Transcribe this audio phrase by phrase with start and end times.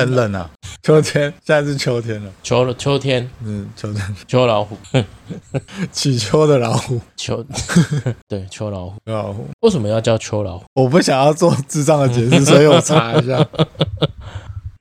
[0.00, 0.50] 很冷啊。
[0.82, 2.32] 秋天，现在是秋天了。
[2.42, 4.76] 秋了，秋天，嗯，秋天，秋老虎，
[5.92, 7.44] 起秋的老虎，秋，
[8.26, 10.64] 对，秋老虎，秋老虎，为什么要叫秋老虎？
[10.74, 13.46] 我不想要做智障的解释， 所以我查一下。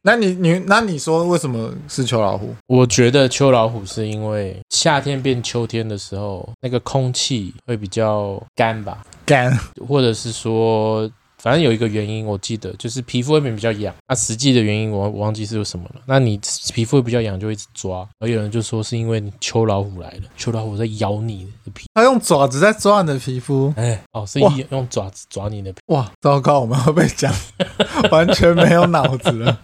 [0.03, 2.55] 那你你那你说为什么是秋老虎？
[2.67, 11.11] 我觉得秋老虎是因为夏天变秋天的时候，那个空气会比较干吧，干，或者是说。
[11.41, 13.95] 反正有一个原因，我记得就是皮肤会变比较痒。
[14.07, 16.01] 那、啊、实际的原因我我忘记是有什么了。
[16.05, 16.39] 那你
[16.73, 18.07] 皮肤会比较痒，就会一直抓。
[18.19, 21.85] 而有人就说是因为你秋老虎来了，秋老虎在咬你的皮。
[21.93, 23.73] 它用爪子在抓你的皮肤。
[23.77, 25.79] 哎，哦，是用用爪子抓你的皮。
[25.87, 27.33] 哇，糟糕，我们会被讲
[28.11, 29.59] 完全没有脑子了。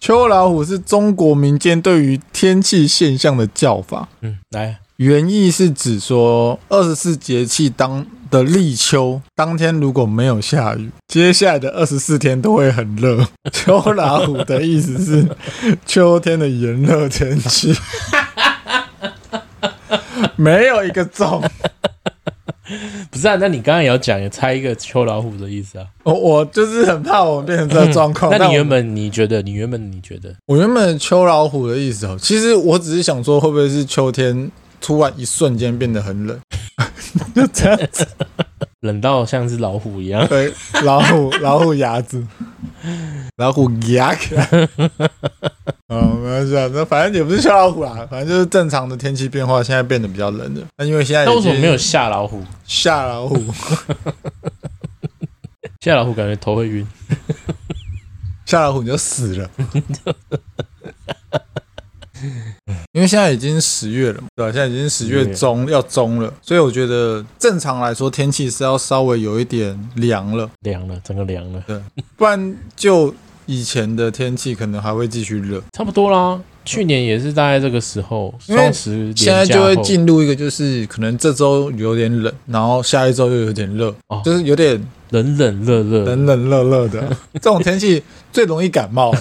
[0.00, 4.08] 秋老虎是中国民间对于天气现象的叫法。
[4.22, 4.78] 嗯，来。
[4.96, 13.22] 原意是指说，二十四节气当的立秋当天如果没有下雨，接下来的二十四天都会很热。
[13.52, 15.28] 秋老虎的意思是
[15.84, 17.74] 秋天的炎热天气，
[20.36, 21.42] 没有一个中。
[23.10, 25.84] 不是啊，那你刚刚也要讲，也猜一个秋老虎的意思啊？
[26.04, 28.32] 我我就是很怕我们变成这个状况。
[28.34, 29.42] 那你原本你觉得？
[29.42, 30.34] 你原本你觉得？
[30.46, 34.50] 我原本秋老虎的意思哦，其实我只是想说，会不会是秋天？
[34.82, 36.38] 突然一瞬间变得很冷，
[37.34, 38.06] 就这样子，
[38.80, 40.26] 冷到像是老虎一样。
[40.26, 40.52] 对，
[40.84, 42.26] 老虎，老虎牙子，
[43.36, 44.12] 老虎牙。
[45.88, 50.60] 嗯， 没关系啊，那反正也不是秋老虎啦，反正就是正常的天气变化，现在变得比较冷的。
[50.76, 52.42] 那因为现在，那为什么没有吓老虎？
[52.66, 53.36] 吓老虎，
[55.80, 56.86] 吓老虎感觉头会晕，
[58.44, 59.48] 吓老虎你就死了。
[62.92, 64.52] 因为现在已经十月了嘛，对吧？
[64.52, 71.80] 现在已经十月中要中了，所以我觉得正常来说天气是要稍微有一点凉了，凉了，整个凉了，对，
[72.16, 73.14] 不然就
[73.46, 76.40] 以前的天气可能还会继续热，差不多啦。
[76.64, 84.80] 去年也是大概这个时候，现在就会进入一个就是可能这周有点冷，然后下一周又有点热，哦，就是有点
[85.12, 88.02] 冷冷热热，冷冷热热的 这种天气
[88.32, 89.20] 最容易感冒了。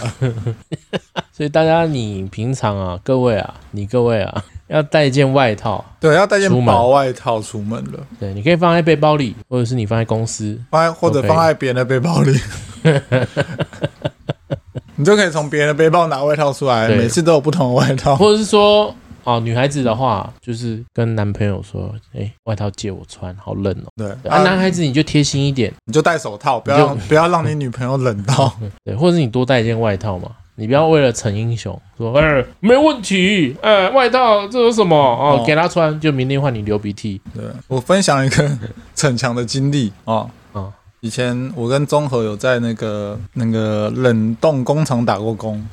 [1.31, 8.00] 所以大家，你平常啊，各位啊，你各位啊， 要带一件外套，对，要带件薄外套出门了。
[8.19, 12.40] 对，你可以放在背包里，或者是你放在公司，放在或者放在别人的背包里。
[14.96, 18.16] 你就可以从别人的背包拿外套出来，每次都有不同的外套。
[18.16, 23.90] 或者是说，哦，女孩子的话，就是跟男朋友说，哎，外套借我穿，好冷哦。
[23.96, 28.54] 对，啊，男孩子你就贴心一点，你就戴手套，不要 不要让你女朋友冷到。
[28.84, 37.22] 对，或者是你多带一件外套嘛，你不要为了逞英雄说，哎，没问题，哎，外套这有什么哦，给他穿，就明天换你流鼻涕。
[37.34, 38.58] 对，我分享一个
[38.96, 40.28] 逞强的经历啊。
[41.04, 45.68] 以前我跟中和有在那个那个冷冻工厂打过工。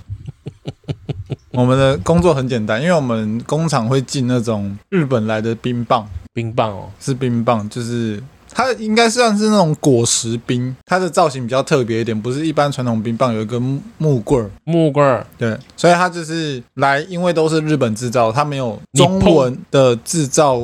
[1.59, 8.23] 我们的工作很简单，因为我们工厂会进那种日本来的冰棒，冰棒哦，是冰棒，就是。
[8.53, 20.63] 它应该算是那种果实冰，它的造型比较特别一点，不是一般传统冰棒有一根木木棍儿，木棍儿，对，所以它就是来，因为都是日本制造，它没有中文的制造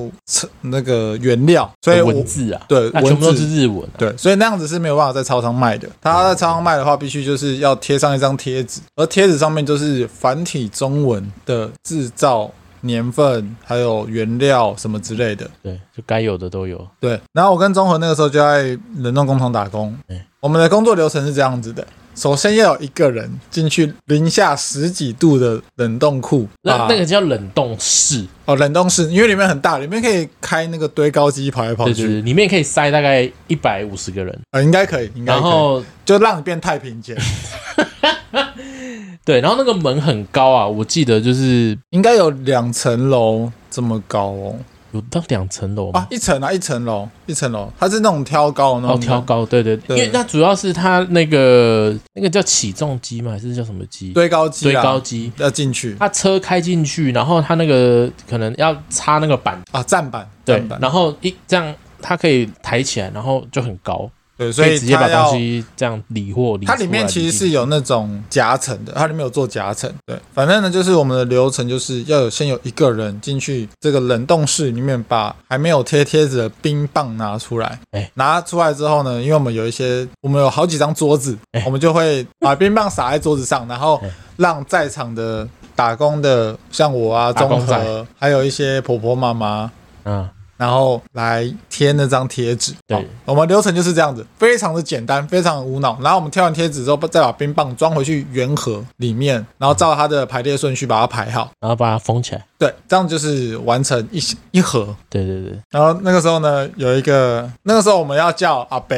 [0.62, 5.88] 那个原料，所以文字啊，对，文全部都是日文，对，所以那样子是没有办法在超商卖的。
[6.00, 12.50] 它在超商卖的话，必须就是要贴上一张贴纸，而贴纸上面就是繁体中文的制造。
[12.84, 16.86] 年份还有原料什么之类的，对，就该有的都有。
[17.00, 19.96] 对，然后我跟中和那个时候就在冷冻工厂打工。
[20.08, 28.24] 嗯，我们的工作流程是这样子的：首先要有一个人进去零下十几度的冷冻库，那那个叫冷冻室。
[28.44, 37.16] 哦，冷冻室，因为里面很大，里面可以开那个堆高机跑来跑去，对对对，里面可以塞大概一百五十个人，呃，应该可以，应该可以，然后就让你变太平间。
[39.24, 44.54] 对，然后那个门很高啊，我记得就是应该有两层楼这么高哦，
[44.92, 54.12] 有到两层楼啊，一层啊，一层楼，一层楼，它是那种挑高的那种，哦，挑高，对对对，因为它主要是它那个那个叫起重机吗，还是叫什么机？
[54.12, 55.32] 堆高机，堆高机。
[55.38, 59.58] 要进去，它车开进去，然后它那个可能要插那个板。
[59.72, 64.10] 啊，站板，对，然后一这样它可以抬起来，然后就很高。
[64.36, 66.66] 对，所以直接把东西这样理货理。
[66.66, 69.88] 它里面其实是有那种夹层的，它里面有做夹层。
[70.04, 77.78] 对，反正呢，就是我们的流程就是要有先有一个人进去这个冷冻室里面，把还没有贴贴纸的冰棒拿出来。
[77.92, 84.02] 哎，拿出来之后呢，因为我们有一些，我们有好几张桌子，我们就会把冰棒撒在桌子上，然后
[84.36, 89.70] 让在场的打工的，像我啊、中和，还有一些婆婆妈妈，
[90.04, 90.28] 嗯。
[90.56, 92.72] 然后来贴那张贴纸。
[92.86, 95.98] 对，我们流程就是这样子，非常的简单，非常的无脑。
[96.00, 102.44] 然后我们贴完贴纸之后，再把冰棒装回去圆盒里面，然后照它的排列顺序把它排好，然后把它封起来。
[102.58, 104.20] 对，这样就是完成一
[104.52, 104.94] 一盒。
[105.10, 105.58] 对对对。
[105.70, 108.96] 然后那个时候呢，有一个那个时候我们要叫阿伯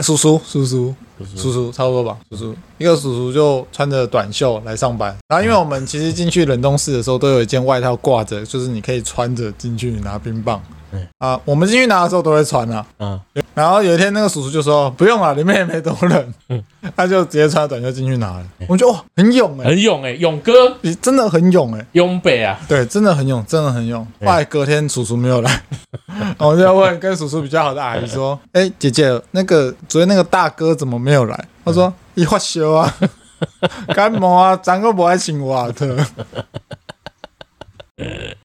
[0.00, 0.94] 叔叔叔叔。
[1.36, 2.16] 叔叔，差不多吧。
[2.30, 5.16] 叔叔，一个叔叔就穿着短袖来上班。
[5.28, 10.60] 然后，因为我们其实进去冷冻室的时候，都有一件外套挂着，就是你可以穿着进去拿冰棒。
[10.92, 12.86] 嗯、啊，我们进去拿的时候都会穿啊。
[13.00, 13.20] 嗯。
[13.52, 16.62] 然后有一天，那个叔叔就说：“不用了，里面也没多冷。”嗯。
[16.96, 18.46] 他就直接穿短袖进去拿了。
[18.68, 20.52] 我觉得哇，很勇哎、欸，很勇哎、欸，勇哥，
[20.82, 22.60] 你真的很勇哎、欸，勇北啊。
[22.68, 24.06] 对，真的很勇，真的很勇。
[24.20, 25.62] 后来隔天叔叔没有来，
[26.38, 32.94] 我就要问跟叔叔比较好的阿姨说：“哎、欸，姐姐，那个昨天那个大哥怎么没有来？”他说：“你发烧啊，
[33.94, 35.96] 感冒啊，咱个不爱请瓦特。”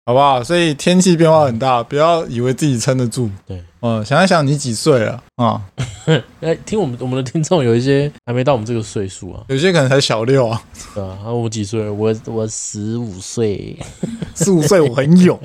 [0.05, 0.43] 好不好？
[0.43, 3.29] 所以天气变化很大，不要以为自己撑得住。
[3.47, 5.61] 对，嗯，想一想你几岁了啊？
[6.41, 10.61] 哎，听我们我们的听众有一些还没到我们这个岁数啊，有些可能才小六啊。
[10.93, 11.89] 对啊，我几岁？
[11.89, 13.77] 我我十五岁，
[14.35, 15.39] 十五岁我很勇。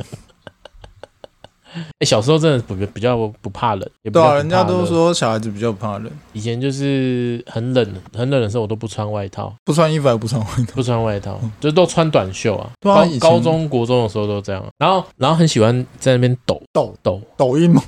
[1.98, 6.10] 哎， 小时候真的不比较不怕冷，对啊，人家都说小孩子比较不怕冷。
[6.32, 12.70] 以前就是很冷，很冷的时候我都不穿外套，不穿衣服还不穿外套，不穿外套，就都穿短袖啊。
[12.80, 17.82] 高高中国中的时候都这样，然后然后很喜欢在那边抖抖抖抖音吗？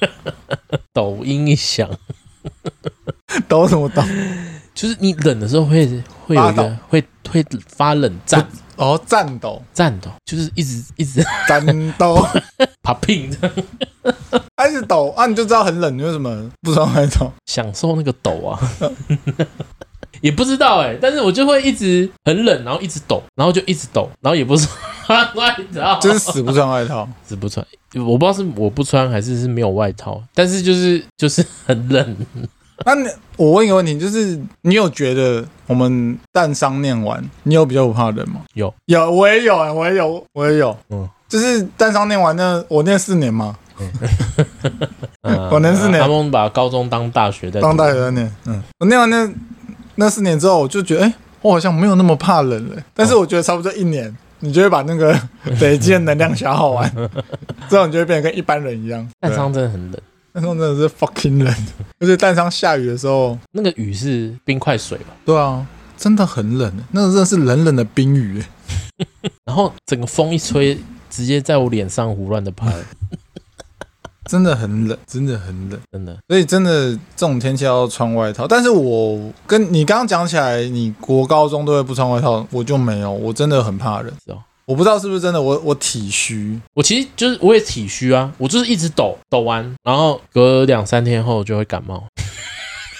[0.94, 1.88] 抖音一响，
[3.48, 4.02] 抖什么抖？
[4.78, 5.84] 就是你冷的时候会
[6.24, 8.46] 会有一个会会发冷战。
[8.76, 11.20] 哦，战抖，战抖，就是一直一直。
[11.48, 11.66] 战
[11.98, 12.24] 抖
[12.84, 13.34] ，popping，
[14.56, 15.08] 开始抖。
[15.16, 17.32] 啊，你就知道很冷，你为什么不穿外套？
[17.46, 18.56] 享受那个抖啊，
[20.22, 24.68] 也不知道哎、欸，但是我就会一直很冷，然后一直抖，然后就一直抖，然后也不是
[25.04, 27.66] 穿外套，就是死不穿外套，死不穿，
[27.96, 32.16] 我不知道是我不穿还是是没有外套，但是就是就是很冷。
[32.84, 38.42] 那你我问一个问题，就是你有觉得我们淡商念完，你有比较不怕冷吗？
[38.54, 40.76] 有有，我也有啊，我也有，我也有。
[40.90, 43.56] 嗯，就是淡商念完那我念四年嘛，
[45.22, 46.00] 嗯、 我念四年。
[46.00, 48.32] 他们把高中当大学在当大学在念。
[48.46, 49.28] 嗯，我念完那
[49.96, 52.76] 那四年之后，我就觉得，哎、欸，我好像没有那么怕冷了。
[52.94, 55.14] 但是我觉得差不多一年，你就会把那个
[55.60, 56.90] 累积的能量消耗完，
[57.68, 59.06] 之后你就会变得跟一般人一样。
[59.20, 60.00] 淡商真的很冷。
[60.38, 61.52] 那时候真的是 fucking 冷，
[61.98, 65.06] 而且淡商下雨的时候，那个雨是冰块水吧？
[65.24, 68.40] 对啊，真的很冷，那个真的是冷冷的冰雨。
[69.44, 70.78] 然后整个风一吹，
[71.10, 72.72] 直接在我脸上胡乱的拍，
[74.30, 76.16] 真的很冷，真的很冷，真的。
[76.28, 78.46] 所以真的这种天气要穿外套。
[78.46, 84.12] 但是我跟你刚刚讲起来，你国高中都会不穿外套，我就没有，我真的很怕冷。
[84.24, 84.38] 是哦。
[84.68, 92.04] 我不知道是不是真的，我我体虚，我其实就是我也体虚啊，我就是一直抖抖完，然后隔两三天后就会感冒。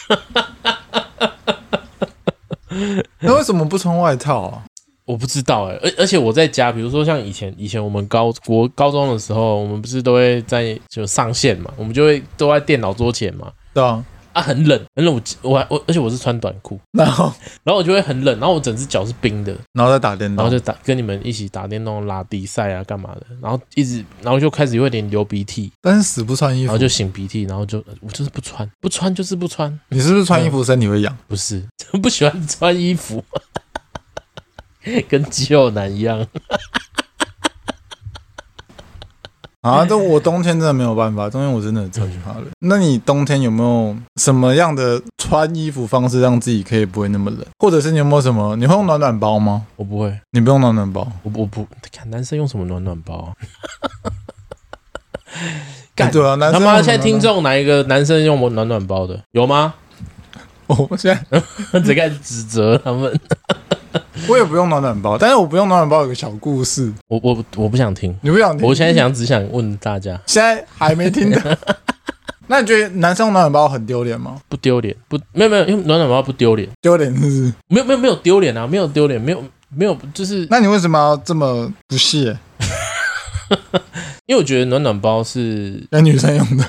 [3.20, 4.62] 那为什么不穿外套啊？
[5.04, 14.02] 我不知道哎、欸，而而且我在家，比如说像以前以前我们高国高中的时候，我们不是都会在就上线嘛，我们就会都在电脑桌前嘛，对啊。
[14.38, 15.12] 啊，很冷，很冷。
[15.14, 17.24] 我我还我，而且我是穿短裤， 然后
[17.64, 23.26] 然后我就会很冷，然后我整只脚是冰的，然后再打电动，然后就打跟你们一起打电动、拉比赛啊，干嘛的？
[23.42, 29.76] 然后一直，然后就开始有点流鼻涕，但是死不穿衣服，然后就擤鼻涕，然后就我就是不穿，不穿就是不穿。
[29.88, 31.16] 你是不是穿衣服身体会痒？
[31.26, 31.62] 不是，
[32.00, 33.24] 不喜欢穿衣服，
[35.08, 36.26] 跟肌肉男一样。
[39.68, 42.46] 啊，这我冬天真的没有办法，冬天我真的超级怕冷。
[42.60, 47.44] 那你冬天有没有什么样的穿衣服方式让自己可以不会那么冷？
[47.58, 48.56] 或者是你有没有什么？
[48.56, 49.66] 你会用暖暖包吗？
[49.76, 51.06] 我不会，你不用暖暖包。
[51.22, 53.32] 我我不看男生用什么暖暖包啊？
[55.94, 59.20] 干对啊，男生他妈现在听众哪一个男生用暖暖包的？
[59.32, 59.74] 有吗？
[60.68, 61.42] 我现在
[61.80, 63.18] 只开始指责他们。
[64.28, 68.66] 我也不用暖暖包，但是我不用暖暖包有个小故事，我我我不想听，你不想听？
[68.66, 71.58] 我现在想只想问大家，现在还没听的，
[72.46, 74.40] 那你觉得男生用暖暖包很丢脸吗？
[74.48, 77.52] 不丢脸，不没有没有，因为暖暖包不丢脸，丢脸是不是？
[77.68, 82.36] 没有没有没有丢脸啊，没有丢脸，没有没有，就是那你为什么要这么不屑？
[84.26, 86.64] 因为我觉得暖暖包是给女生用的。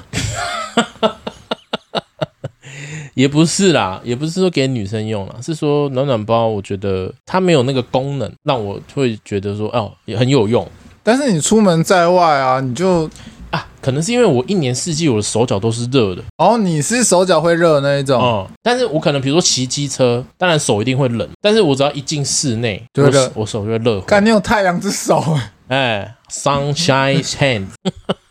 [3.20, 10.66] 也不是啦，也不是说给女生用啦，是说暖暖包，我觉得它没有那个功能，让我会觉得说哦，也很有用。
[11.04, 13.10] 但是你出门在外啊，你就
[13.52, 16.24] 啊，可能是因为我一年四季我的手脚都是热的。
[16.38, 18.22] 哦，你是手脚会热的那一种。
[18.22, 24.00] 哦、嗯，但是我可能比如说骑机车，当然手一定会冷，但是我只要一进室内，就我，我手就会热。
[24.00, 25.22] 看你有太阳之手，
[25.68, 27.66] 哎，Sunshine Hand，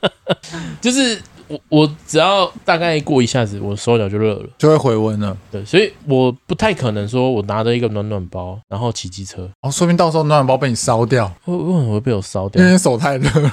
[0.81, 5.37] 就是我我只要大概过一下子，我手脚就热了，就会回温了。
[5.51, 12.61] 对，所以我不太可能说我拿着一个暖暖包，然后骑机车，哦，说不定到时候暖暖包被你烧掉，为为什么会被我烧掉？
[12.61, 13.31] 因为你手太热，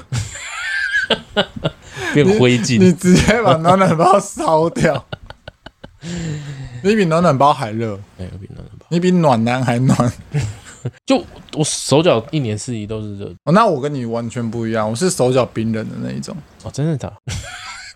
[2.13, 5.05] 变灰烬，你直接把暖暖包烧掉。
[6.83, 10.13] 你比暖暖包还热，哎，我比暖暖包，你比暖男还暖。
[11.03, 11.17] 就
[11.53, 13.25] 我手脚一年四季都是热。
[13.45, 16.37] 哦，那我跟你完全不一样，我是手脚冰冷的那一种。
[16.61, 17.11] 哦，真的假？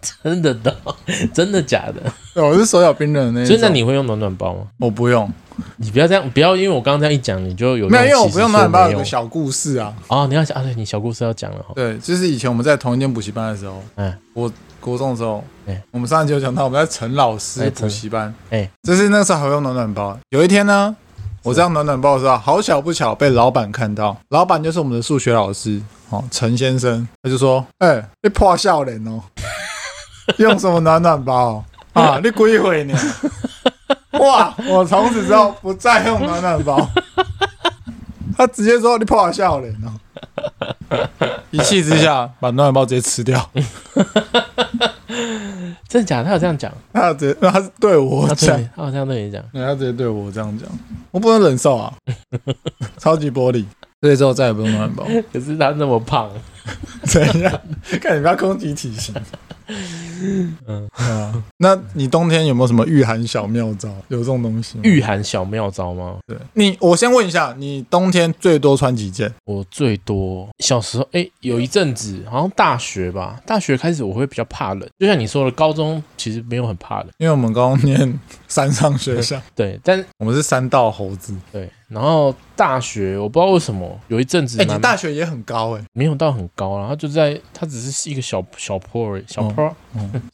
[0.24, 0.76] 真的的，
[1.34, 2.02] 真的假的？
[2.34, 3.48] 对，我是手脚冰冷的那一种。
[3.48, 4.68] 所以那你会用暖暖包吗？
[4.80, 5.30] 我不用。
[5.76, 8.04] 你不要这样，不要因为我刚刚这样一讲，你就有没有？
[8.06, 9.94] 因为我不用暖暖包，有个小故事啊。
[10.08, 10.64] 哦，你要讲啊？
[10.64, 11.66] 对，你小故事要讲了。
[11.76, 20.18] 对，就是以前我们在同一间补习班的时候，嗯，我国中的时候，哎，我们上一集有讲到我们在陈老师补习班，哎，就是那时候还会用暖暖包。
[20.30, 20.96] 有一天呢。
[21.42, 24.16] 我这样暖暖包的时候，好巧不巧被老板看到。
[24.28, 29.22] 老板就是我们的数学老师，哦，陈先生，他就说：“哎、欸，你破笑脸哦，
[30.38, 32.20] 用什么暖暖包啊？
[32.24, 32.98] 你鬼会呢？”
[34.20, 34.54] 哇！
[34.68, 36.90] 我从此之后不再用暖暖包。
[38.38, 39.94] 他直接说：“你破笑脸哦！”
[41.52, 43.50] 一气之下，把暖暖包直接吃掉。
[45.88, 46.26] 真的假的？
[46.26, 46.72] 他有这样讲？
[46.94, 50.68] 他有直接，他是对我讲，他好像对你讲，他直接对我这样讲，
[51.12, 51.94] 我不能忍受啊！
[52.98, 53.66] 超级玻璃，
[54.02, 55.06] 所以之后再也不用暖暖包。
[55.32, 56.30] 可是他那么胖，
[57.04, 57.62] 怎样？
[58.02, 59.14] 看你不要攻击体型。
[60.22, 60.58] 嗯
[60.94, 63.90] 啊，那你冬天有没有什么御寒小妙招？
[64.08, 64.80] 有这种东西？
[64.84, 66.18] 御寒小妙招吗？
[66.28, 69.32] 对你，我先问一下，你冬天最多穿几件？
[69.46, 81.70] 我最多小时候，哎、欸，有一阵子好像大学吧，大学开始我会比较怕冷，就像你说的，高中其实没有很怕冷，因为我们高中念 山上学校，对，但我们是山道猴子，对。
[81.90, 89.76] 然后大学我不知道为什么有一阵子，哎，你大学也很高哎，没有到很高，然后就在他只是一个小小坡而已，小坡，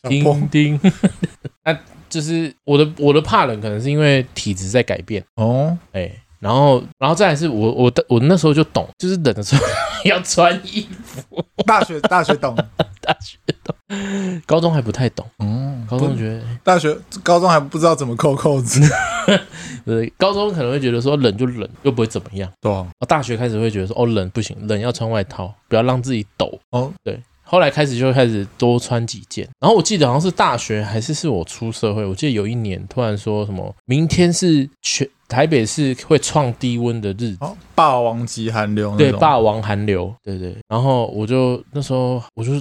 [0.04, 0.80] 叮叮，
[1.64, 1.78] 那
[2.10, 5.24] 就是我的我的怕冷可能是因为体质在改变。
[5.36, 9.62] 哦，哎，然后然后再来是我我的我那时候就懂，就是冷的时候
[10.06, 12.56] 要穿衣服，大学大学懂，
[13.02, 13.75] 大学懂，
[14.46, 18.82] 高中还不太懂，嗯，高中觉得大学高中还不知道怎么扣扣子。
[19.86, 22.52] 对，高中可能会觉得说冷就冷，又不会怎么样。
[22.60, 26.60] 对啊，大学开始会觉得说哦冷不行，冷要穿外套，不要让自己抖。
[26.72, 29.48] 哦，对，后来开始就会开始多穿几件。
[29.60, 38.96] 然后我记得好像是大学还是是我出社会，我记得有一年突然说什么明天是全台北市会创低温的日子，哦，霸王级寒流。
[38.98, 40.56] 对，霸王寒流，对对。
[40.68, 42.54] 然后我就那时候我就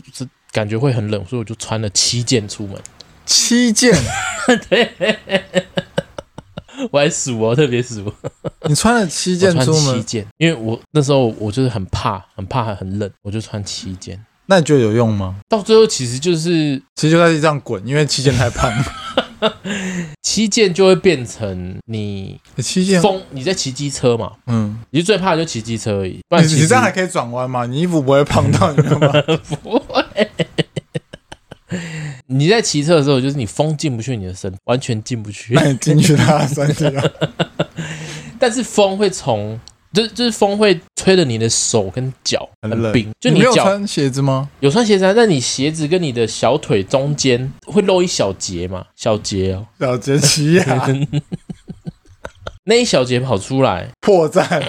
[0.54, 2.80] 感觉会很冷，所以我就穿了七件出门。
[3.26, 3.92] 七件，
[4.70, 4.88] 对。
[6.90, 8.12] 我还数哦，特别数。
[8.68, 14.24] 你穿了七件出门，七件，因为我那时候我就是很怕，很怕很冷，我就穿七件。
[14.46, 15.36] 那你觉得有用吗？
[15.48, 18.84] 到最后其实就是，其实就开始这样滚，因为七件太胖了。
[20.22, 24.32] 七件就会变成你七件风，你在骑机车嘛？
[24.46, 26.18] 嗯，你最怕的就骑机车而已。
[26.28, 27.64] 不然你你这样还可以转弯吗？
[27.66, 29.12] 你衣服不会胖到你吗？
[29.62, 30.03] 不会。
[32.26, 35.54] 你在骑车的时候，就是你风进不去你的身，完全进不去。
[35.54, 37.12] 那你进去他的身体了。
[38.38, 39.58] 但是风会从，
[39.92, 43.10] 就就是风会吹着你的手跟脚很冰。
[43.20, 44.48] 就你，你没有穿鞋子吗？
[44.60, 48.86] 有穿鞋子，啊但你鞋子跟你的小腿中间会露一小节嘛？
[48.96, 50.88] 小节哦，小节起呀。
[52.66, 54.62] 那一小节跑出来破绽。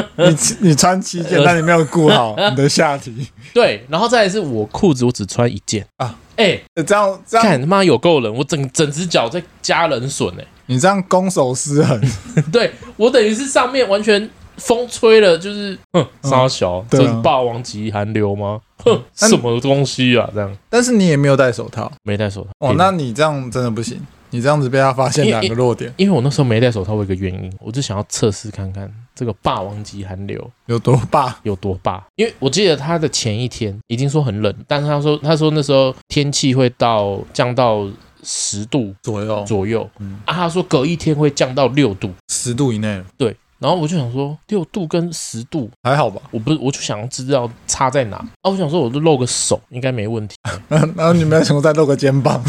[0.16, 0.36] 你
[0.68, 3.26] 你穿七件，但你没有顾好你的下体。
[3.52, 6.18] 对，然后再来是我裤子，我只穿一件啊。
[6.36, 10.44] 哎，这样这样，看他妈有够冷，我整整只脚在加冷损哎。
[10.66, 12.00] 你这样攻守失衡。
[12.50, 18.58] 对，我等于是上面完全风吹了，就是哼，沙小，这是霸王级寒流吗？
[18.78, 20.28] 哼，什么东西啊？
[20.32, 20.56] 这样。
[20.70, 22.50] 但是你也没有戴手套，没戴手套。
[22.60, 24.00] 哦，那你这样真的不行。
[24.30, 30.50] 你这样子被他发现两个弱点，因为我那时候没戴手套，我有一个原因，我就想要测试看看这个霸王级寒流。
[30.66, 32.02] 有多霸，有多霸。
[32.16, 37.88] 因为我记得他的前一天已经说很冷，但是他说他说那时候天气会到降到
[38.22, 39.44] 十度左右。
[39.44, 40.20] 左右，嗯。
[40.24, 43.02] 啊，他说隔一天会降到六度，十度以内。
[43.16, 48.16] 对，然后我就想说六度跟十度还好吧，我不是我就想要知道差在哪。
[48.16, 50.36] 啊，我想说我就露个手应该没问题，
[50.68, 52.42] 然后你没有想过再露个肩膀。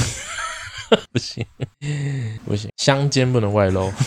[1.11, 1.45] 不行，
[2.45, 3.91] 不行，香肩不能外露。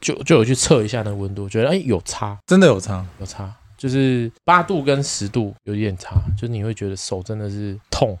[0.00, 8.18] 就就有去测一下那个温度，觉得哎有差，真的有差，有差，就是八度跟十度有点差，就是你会觉得手真的是痛，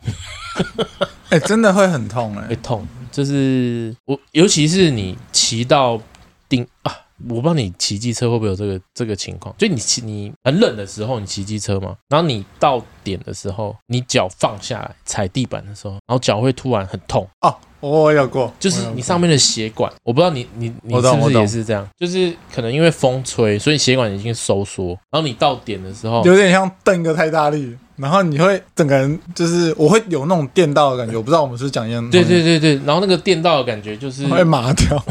[1.28, 6.00] 哎，真的会很痛哎，会痛，就是我尤其是你骑到
[6.48, 6.90] 顶啊
[7.28, 17.54] 我不知道你骑机车会不会有这个这个情况，就你骑你很冷的时候，你骑机车嘛，然后你到点的时候，你脚放下来踩地板的时候，然后脚会突然很痛哦。
[17.80, 32.10] 我有过，就是你上面的血管，我不知道你你你是不是也是这样，就是可能因为风吹，所以血管已经收缩，然后你到点的时候，有点像蹬个太大力，然后你会整个人就是我会有那种电到的感觉，我不知道我们是讲一样。
[32.10, 35.04] 对对对对，然后那个电到的感觉就是会麻掉，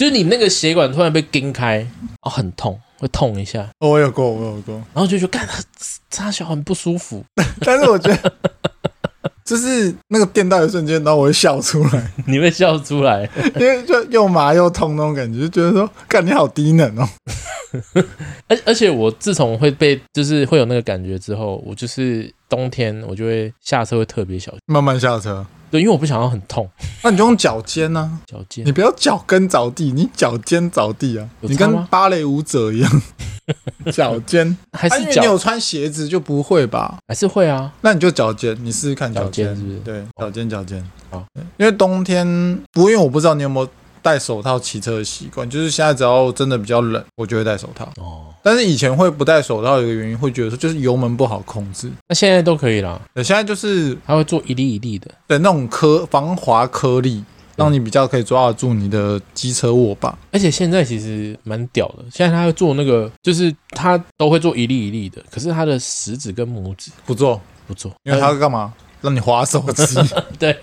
[0.00, 1.86] 就是你那个血管突然被撑开，
[2.22, 3.68] 哦，很痛，会痛一下。
[3.80, 5.46] 我有过，我有过，然后就觉得干，
[6.08, 7.22] 插小很不舒服，
[7.60, 8.32] 但是我觉得。
[9.44, 12.10] 就是那个电到的瞬间，然后我会笑出来。
[12.26, 13.28] 你会笑出来，
[13.60, 17.06] 因为就又麻又痛那种感觉，就觉得说，干你好低能哦。
[18.48, 25.44] 而而且我自从会被就是会有那个感觉之后，我就是冬天我就会下车会特别小心，慢慢下车。
[25.70, 26.68] 对，因为我不想要很痛。
[27.02, 28.18] 那你就用脚尖呢？
[28.26, 31.28] 脚尖，你不要脚跟着地，你脚尖着地啊！
[31.40, 33.02] 你跟芭蕾舞者一样，
[33.92, 35.22] 脚尖还是脚？
[35.22, 36.98] 你有穿鞋子就不会吧？
[37.06, 37.72] 还是会啊？
[37.82, 39.78] 那你就脚尖，你试试看脚尖是不是？
[39.80, 40.84] 对，脚尖脚尖。
[41.10, 41.24] 好，
[41.56, 42.26] 因为冬天，
[42.72, 43.68] 不过因为我不知道你有没有
[44.02, 47.84] 戴手套骑车的习惯，就是现在只要真的比较冷，我就会戴手套。
[47.96, 48.26] 哦。
[48.42, 51.90] 但是以前会不戴手套，有一个原因会觉得说就是油门不好控制。
[52.08, 53.00] 那现在都可以了。
[53.14, 57.22] 对，现在就是它会做一粒一粒的，对，那种颗防滑颗粒，
[57.56, 60.18] 让你比较可以抓得住你的机车握把。
[60.32, 68.72] 而且现在其实蛮屌的，现在它会做那个，就是它都会做一粒一粒的，可是它的食指跟拇指不做不做，因为它会干嘛？
[69.02, 69.96] 让你滑手机。
[70.38, 70.58] 对，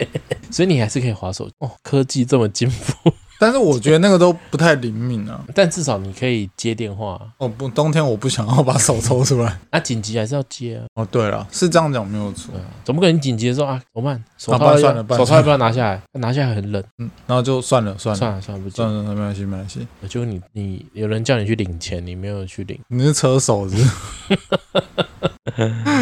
[0.49, 3.11] 所以你还是可以滑手哦，科技这么进步。
[3.39, 7.19] 但是我觉得那个都不太灵敏啊，但至少你可以接电话。
[7.37, 10.85] 哦不，冬天我不想要把手抽出来，那 紧急还是要接啊。
[10.95, 12.53] 哦，对了，是这样讲没有错。
[12.83, 14.23] 总不可能紧急的时候啊，怎么办？
[14.37, 16.01] 手套算了，手套要不要拿下来？
[16.13, 16.83] 拿下来很冷。
[16.97, 19.87] 嗯，然后就算了，算了，算了，算了，不算了，没关系，没关系。
[20.09, 23.75] 就你，你有人叫你去领钱，你没有去领，你是车手是？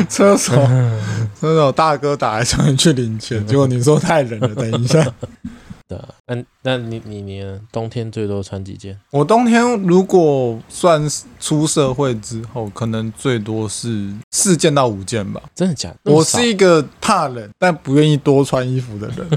[0.09, 0.53] 车手，
[1.39, 5.13] 车手大哥打来叫你去领钱，结果你说太冷了，等一下。
[5.87, 7.59] 对，那那你你你呢？
[7.71, 8.99] 冬天最多穿几件？
[9.11, 11.07] 我冬天如果算
[11.39, 15.41] 出社会之后，可能最多是四件到五件吧。
[15.53, 16.11] 真的假的？
[16.11, 19.29] 我是一个怕冷但不愿意多穿衣服的人。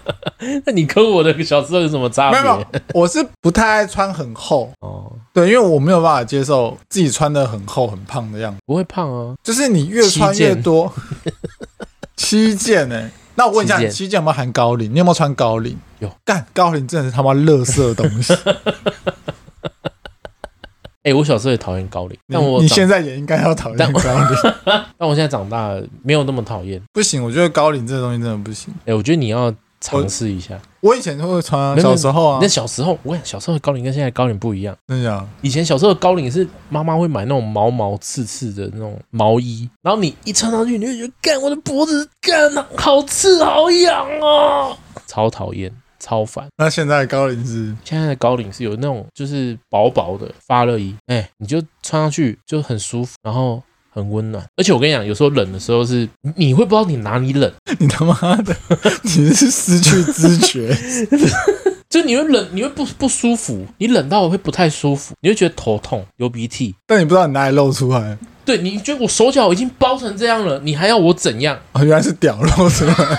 [0.66, 2.40] 那你跟我的小时候有什么差别？
[2.42, 4.70] 没有，我是不太爱穿很厚。
[4.80, 8.58] 哦， 对，因为我没有办法接受自己穿的很厚很胖的样子。
[8.66, 10.92] 不会胖啊，就是你越穿越多。
[12.16, 13.10] 七件呢、欸？
[13.36, 14.92] 那我问一下，你七件有没有含高领？
[14.92, 15.78] 你有没有穿高领？
[16.00, 18.34] 有干高领真的是他妈垃圾的东西。
[21.02, 24.02] 哎、欸，我小时候也讨厌高领，但我你现在也应该要讨厌高领。
[24.98, 26.82] 但我现在长大了，没有那么讨厌。
[26.92, 28.74] 不行，我觉得高领这个东西真的不行。
[28.80, 29.54] 哎、欸，我觉得你要。
[29.80, 32.38] 尝试一下我，以前就会穿啊，小时候啊。
[32.40, 34.76] 那小时候，我跟你讲，小时候的高领跟现在的高领不一样。
[34.86, 35.26] 真的假？
[35.42, 46.46] 以前小时候的高领是妈妈会买那种毛毛刺刺的那种毛衣，然后你一穿上去，你就觉得干我的脖子干好刺好痒啊，超讨厌，超烦。
[46.56, 47.74] 那现在的高领是？
[47.84, 53.62] 现在的高领是有那种就是薄薄的发热衣，哎、欸，你就穿上去就很舒服，然后。
[53.96, 56.06] 很温暖，而且我跟你讲，有时候冷的时候是
[56.36, 58.54] 你会不知道你哪里冷， 你他妈的，
[59.02, 60.76] 你是失去知觉，
[61.88, 71.58] 就你会冷，你会不不舒服，你冷到会不太舒服，你会觉得头痛、流鼻涕，但你不知道你哪里露出来，对，你觉得我手脚已经包成这样了，你还要我怎样？
[71.72, 73.18] 哦，原来是屌露出来，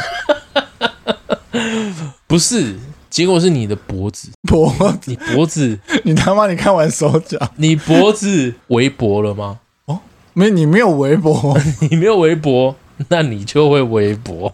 [2.28, 2.76] 不是，
[3.10, 9.58] 结果是你的脖子，脖子，你脖子，你他妈，你看完手脚，你脖子围脖了吗？
[10.38, 11.58] 没，你没有围脖，
[11.89, 12.76] 你没有围脖，
[13.08, 14.54] 那你就会围脖。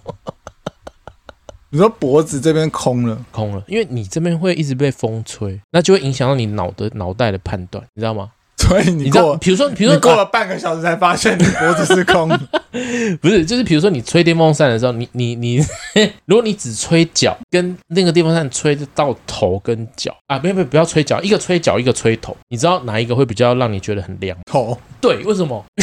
[1.72, 8.32] 你说脖子这边空了，空了，因为你这边会一直被风吹，那就会影响到你脑的脑袋的判断，你知道吗？
[8.63, 12.30] 所以你过，比如说，比如说，你过了半个小时才发现你脖子是空，
[13.21, 15.58] 不是，就是比如说你吹电风扇的时候，你你你，
[16.26, 24.38] 如果你只吹脚，跟那个电风扇吹到头跟脚啊，不要不要不要吹脚，一个吹脚，一个吹头，你知道哪一个会比较让你觉得很凉？
[24.45, 25.63] 头，对，为什么？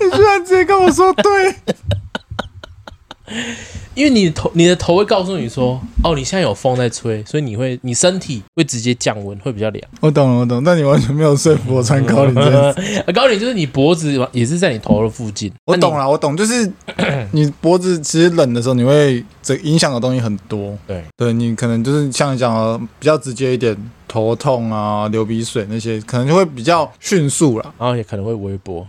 [0.00, 1.54] 你居然直接跟我说对。
[3.94, 9.84] 因为你的头，你的头会告诉你说，哦，你现在有风在吹，所以你会，你身体会直接降温，会比较凉。
[10.00, 12.74] 我懂了，我懂，但你完全没有说服我穿高领这样。
[13.14, 15.52] 高领就是你脖子也是在你头的附近。
[15.66, 16.70] 我懂了，我懂，就是
[17.32, 20.76] 你脖子其实冷的时候，你会这影响的东西很多。
[20.86, 23.76] 对，对你可能就是像你讲的比较直接一点，
[24.08, 28.86] 头痛啊、流鼻水那些，可能就会比较迅速了，然后也可能会围脖，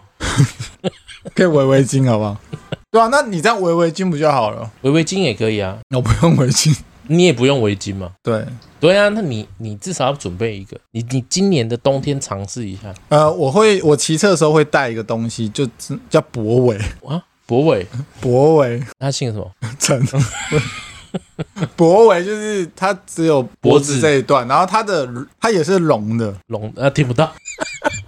[1.35, 2.37] 可以围围巾，好不好？
[2.93, 4.69] 对啊，那你这样围围巾不就好了？
[4.83, 6.77] 围围巾也可以啊，我不用围巾。
[7.07, 8.11] 你也不用围巾嘛？
[8.21, 8.45] 对
[8.79, 10.79] 对啊，那你你至少要准备一个。
[10.91, 12.93] 你你今年的冬天尝试一下。
[13.09, 15.67] 呃，我会我骑车的时候会带一个东西，就
[16.07, 16.77] 叫脖围
[17.07, 17.87] 啊，博伟，
[18.21, 18.79] 脖围。
[18.99, 19.51] 他姓什么？
[19.79, 19.99] 陈。
[21.75, 25.09] 脖围就是它只有脖子这一段，然后它的
[25.41, 27.33] 它也是龙的龙，呃，听不到。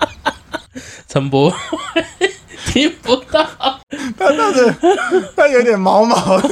[1.09, 1.51] 陈脖
[2.75, 3.47] 听不到。
[4.17, 4.75] 它它的
[5.33, 6.49] 他有点毛毛的，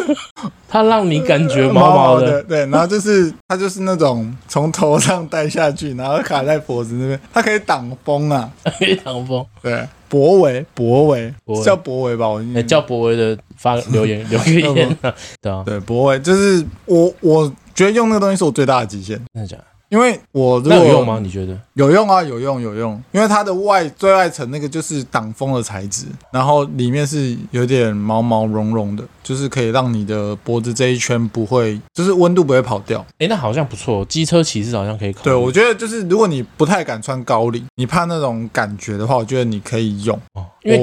[0.70, 2.42] 它让你感觉毛毛的。
[2.44, 9.46] 对，然后就是他就是那种从头上戴下去，然后卡在脖子那边，它可以挡风啊，可以挡风。
[9.62, 14.98] 对，博维，博维叫博维吧，我、欸、叫博维的发留言 留个言
[15.42, 19.64] 对啊，对博维就是我我觉得用那个东西是我最大的极限，真的假的？
[19.94, 21.20] 因为我如果有用吗？
[21.22, 22.24] 你觉得有用啊？
[22.24, 33.06] 有用有用，因为它的外最外层那个就是挡风的材质，然后里面是有点毛毛茸茸的，就是可以让你的脖子这一圈不会，就是温度不会跑掉。
[33.20, 35.26] 哎，那好像不错，机车骑士好像可以考虑。
[35.26, 40.78] 对，我觉得就是如果你不太敢穿高领，你怕那种感觉的话，我觉得你可以用哦，因为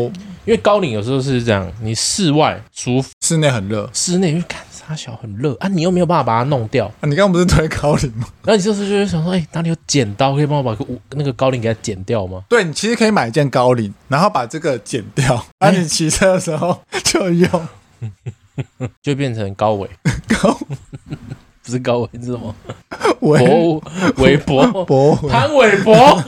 [0.44, 4.62] 因为高领有时候是这样，你室外舒服，室内很热，室内因为看。
[4.90, 7.06] 它小很热啊，你又没有办法把它弄掉啊！
[7.06, 8.26] 你刚刚不是推高领吗？
[8.42, 12.42] 然后你这时候就想说，哎、欸，哪里有剪刀可以帮我把个那个高领给它剪掉吗？
[12.48, 17.68] 对，你其实可以买一件高领，然后把这个剪掉，那、 你骑车的时候就用，
[19.00, 19.88] 就变成高尾
[20.26, 20.58] 高，
[21.62, 22.52] 不是高尾是什么？
[23.20, 23.80] 博
[24.16, 26.24] 韦博博潘玮柏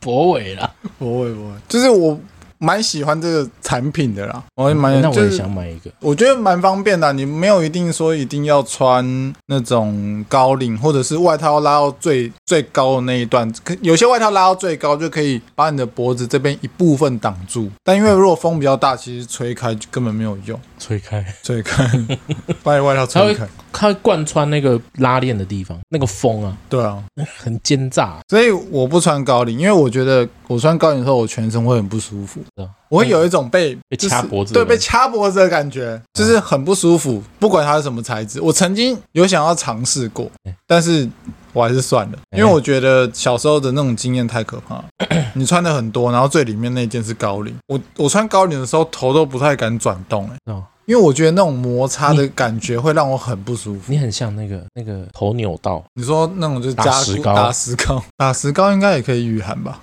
[0.00, 2.18] 博伟啦，博伟博伟，就是我。
[2.64, 5.90] 蛮喜欢这个产品的啦，我也蛮，那我也想买一个。
[5.98, 13.52] 我觉得蛮方便的，你没有一定说一定要穿那种高领，或者是外套拉到最最高的那一段。
[13.64, 20.56] 可有些外套拉到最高就可以把你的脖子这边一部分挡住，但因为如果风比较大，其实吹开就根本没有用。
[20.78, 21.84] 吹开，吹开，
[22.62, 23.44] 把你外套吹开。
[23.72, 27.02] 它会贯穿那个拉链的地方，那个风啊，对啊，
[27.38, 28.18] 很奸诈。
[28.28, 32.40] 所以我不穿高领，因为我觉得我穿高领的时候，我全身会很不舒服。
[32.56, 37.22] 啊、我会有一种被、就是、被掐脖子，对，被掐脖子的感觉，就是很不舒服。
[37.38, 40.30] 不管它是什么材质，我曾经有想要尝试过，
[40.66, 41.08] 但是
[41.52, 44.84] 我还是算了，因为我觉得小时候的那种经验太可怕了。
[45.34, 50.62] 你穿的很多，然后最里面那件是高领，我我穿高领的时候头都不太敢转动、欸，哎。
[50.92, 53.90] 因为我觉得那种摩擦的感觉会让我很不舒服。
[53.90, 55.82] 你很像那个那个头扭到。
[55.94, 59.80] 你说那种就是加打石膏，打石膏，打石膏应该也可以御寒吧？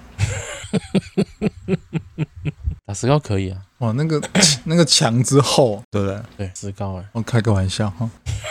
[2.86, 3.58] 打石膏可以啊。
[3.80, 4.22] 哇，那个
[4.66, 6.22] 那个墙之厚，对不对？
[6.38, 7.04] 对，石膏哎。
[7.14, 8.08] 我开个玩笑哈。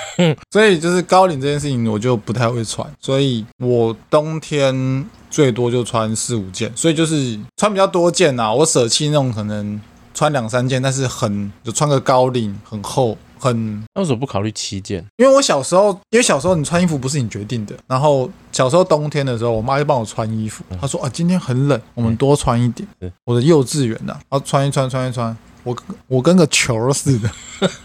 [0.50, 2.84] 所以就是高领这件事情，我就不太会穿。
[3.00, 8.52] 所以我冬天最多就穿四五件，所以就是穿比较多件呐。
[8.52, 9.80] 我舍弃那种可能。
[10.18, 13.80] 穿两三件，但是很就穿个高领，很厚，很。
[13.94, 15.06] 那为什么不考虑七件？
[15.16, 17.72] 因为我小时候，因为小时候你穿衣服不是你决定的。
[17.86, 20.64] 然后小时候冬天的时候，我妈就帮我穿衣服。
[20.80, 22.88] 她说啊，今天很冷，我们多穿一点。
[23.24, 25.76] 我的幼稚园呐，然后穿一穿，穿一穿，我
[26.08, 27.30] 我跟个球似的。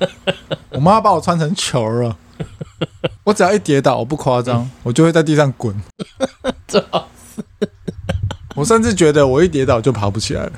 [0.74, 2.18] 我妈把我穿成球了。
[3.24, 5.80] 我只要一跌倒，我不夸张，我就会在地上滚。
[8.56, 10.52] 我甚至觉得我一跌倒就爬不起来了。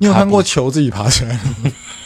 [0.00, 1.38] 你有看过球自己爬起来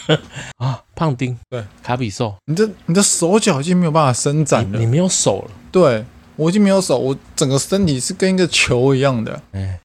[0.58, 0.80] 啊？
[0.94, 5.50] 胖丁，对，卡比兽，你的你的手脚已经没有办法伸展了，你，你没有手了。
[5.70, 6.04] 对，
[6.36, 9.40] 我已经没有手，我整个身体是跟一个球一样的，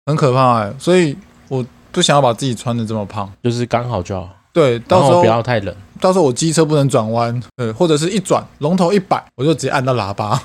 [0.06, 0.76] 很可怕哎、欸。
[0.80, 1.16] 所以
[1.48, 4.30] 我不想要把自己穿的这么胖，就是刚好就好。
[4.52, 10.42] 对，到时候不要太冷，到时候我机车不能转弯，对，或者是一转龙头一摆，我就直接按到喇叭。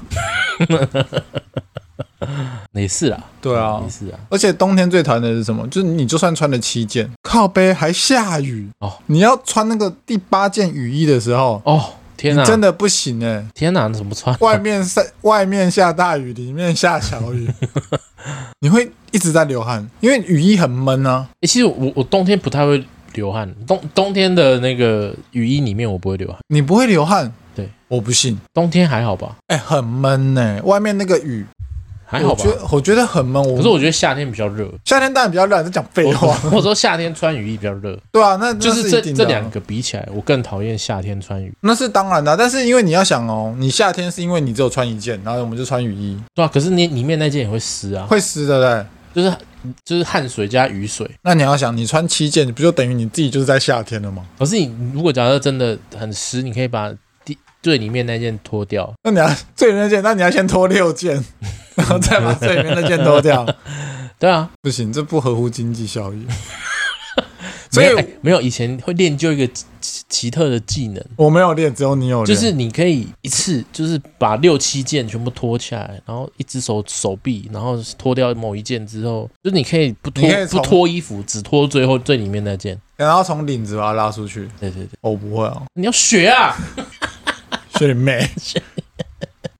[2.73, 4.19] 没事啊，对啊，没事啊。
[4.29, 5.67] 而且冬天最讨厌的是什么？
[5.69, 8.93] 就是你就算穿了七件，靠背还下雨哦。
[9.07, 11.81] 你要穿那个第八件雨衣的时候，哦，
[12.17, 13.47] 天哪，真的不行哎！
[13.55, 14.37] 天哪，怎么穿？
[14.41, 17.49] 外面晒外面下大雨，里面下小雨，
[18.61, 21.29] 你会一直在流汗，因为雨衣很闷啊。
[21.41, 26.37] 欸，其实我我冬天不太会流汗，冬冬天的那个雨衣里面我不会流汗。
[26.49, 27.33] 你不会流汗？
[27.55, 28.37] 对，我不信。
[28.53, 29.37] 冬天还好吧？
[29.47, 31.47] 哎，很闷呢，外面那个雨。
[32.11, 33.43] 还好吧，我觉得我觉得很闷。
[33.57, 36.35] 可是我觉得夏天比较热，夏天当然比较热，在讲废话。
[36.51, 41.53] 我说夏天穿雨衣比较热，对啊，那就是这这两个比起来，我更讨厌夏天穿雨。
[41.61, 46.49] 那是当然的，但是因为你要想哦，你夏天是因为你只有穿一件，然后我们就穿雨衣，对啊。
[46.49, 49.37] 可是你里面那件也会湿啊，会湿的，对，就是
[49.85, 51.07] 就是汗水加雨水。
[51.23, 54.25] 那你要想，你穿七件，你不就等于你自己就是在夏天了吗？
[54.39, 56.97] 可是你如果假设真的很湿，你可以把第
[57.63, 58.93] 最里面那件脱掉。
[59.05, 61.23] 那你要最里面那件，那你要先脱六件。
[61.79, 63.47] 然后再把最里面那件脱掉，
[64.19, 66.27] 对啊，不行，这不合乎经济效益。
[67.71, 69.49] 所 以没有，没有以前会练就一个
[69.81, 71.01] 奇特的技能。
[71.15, 72.27] 我没有练，只有你有练。
[72.27, 84.49] 就是你可以一次就是把六七件全部脱下来，然后一只手手臂，然后脱掉某一件之后，就是你可以不脱不脱衣服，只脱最后最里面那件，然后从领子把它拉出去。
[84.59, 86.57] 对对对，我不会哦，你要学啊，
[87.79, 88.31] 学你妹。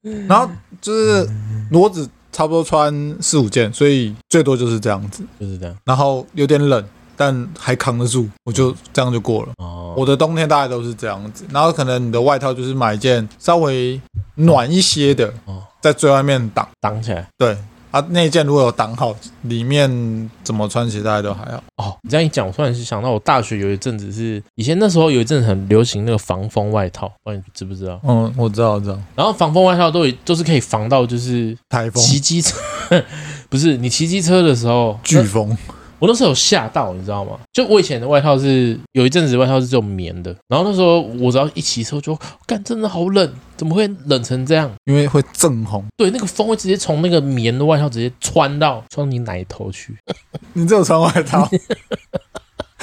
[0.27, 0.51] 然后
[0.81, 1.29] 就是
[1.71, 5.77] 骡子差不多穿四五件，所以最多就是这样子，就是这样。
[5.85, 6.85] 然后有点冷。
[7.21, 9.49] 但还扛得住，我就这样就过了。
[9.57, 14.01] 哦，我的冬天大概都是这样子，然后可能你的外套就是买一件稍微
[14.37, 17.27] 暖一些的，哦，在最外面挡挡起来。
[17.37, 17.59] 对
[17.91, 21.63] 啊，那件如果有挡好，里面怎么穿其实大家都还好。
[21.77, 28.01] 哦，你这样一讲，我突然是想到我大学有一阵子是以前那时候有一阵很流行那个防风外套，不知道你知不知道？
[28.05, 28.99] 嗯，我知道，我知道。
[29.15, 32.57] 然后防风外套都有都是可以防到就是台风，骑机车
[33.49, 35.57] 不是你骑机车的时候飓风。
[35.99, 37.39] 我那时候有吓到，你知道吗？
[37.53, 44.71] 就我以前的外套是有一阵子外套是这种棉的，然后那时候我只要一骑车就干，真的好冷，怎么会冷成这样？
[44.85, 45.85] 因为会正红。
[45.97, 49.97] 对，那个风会直接从那个棉的外套直接穿到穿你奶头去。
[50.55, 51.49] 你只有穿外套，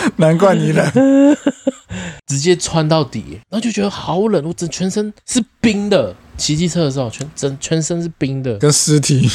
[0.18, 0.86] 难怪你冷，
[2.28, 6.16] 直接穿到底，然后就觉得好冷，我整全身是冰的。
[6.38, 9.26] 骑机车的时候，全整全身是冰的，跟尸体。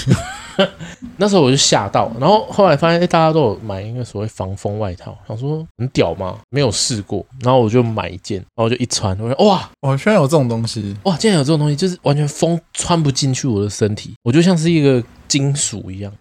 [1.16, 6.36] 那时候我就吓到，然后后来发现，哎，大家都有买一个所谓防风外套，想说很屌吗？
[6.50, 16.12] 没有试过，然后我就买一件，然后我就一穿，我说哇，哇，居然有这种东西，哇，竟然有这种东西，就是完全风穿不进去我的身体，我就像是一个金属一样，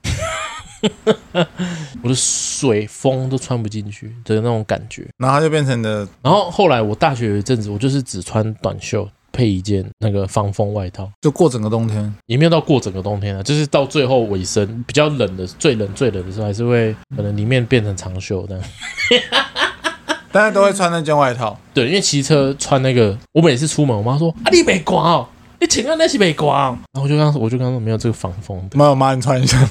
[2.04, 9.08] 我的水风都穿不进去的那种感觉，然后它就变成了，然后后来我大学有一阵子，我就是只穿短袖。
[9.32, 18.64] 配一件那个防风外套，就过整个冬天，也没有到过整个冬天啊，就是到最后尾声比较冷的，最冷最冷的时候，还是会可能里面变成长袖这样。
[20.34, 25.28] 大家都会穿那件外套，对，因为骑车穿那个，我每次出门，我妈说啊，你没刮哦，
[25.62, 29.58] 你请问那是没刮，然后我就刚我就刚说没有这个防风的，没有，妈你穿一下。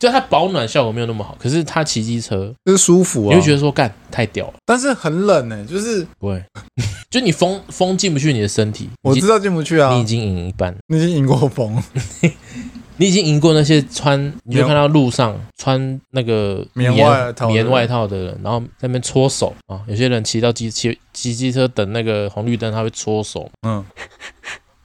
[0.00, 6.42] 就它保暖效果没有那么好，可是它骑机车就是舒服啊，你会觉得说干太屌了，但是很冷呢、欸，就是不会，
[7.10, 11.80] 就你风风进不去你的身体，我知道进不去啊，你已经赢一半，你已经赢过风，
[12.96, 23.84] 你已经赢过那些穿，你就看到路上穿那个棉棉外套棉外套的人，然后在那边搓手啊，有些人骑到机骑骑机车等那个红绿灯，他会搓手，嗯，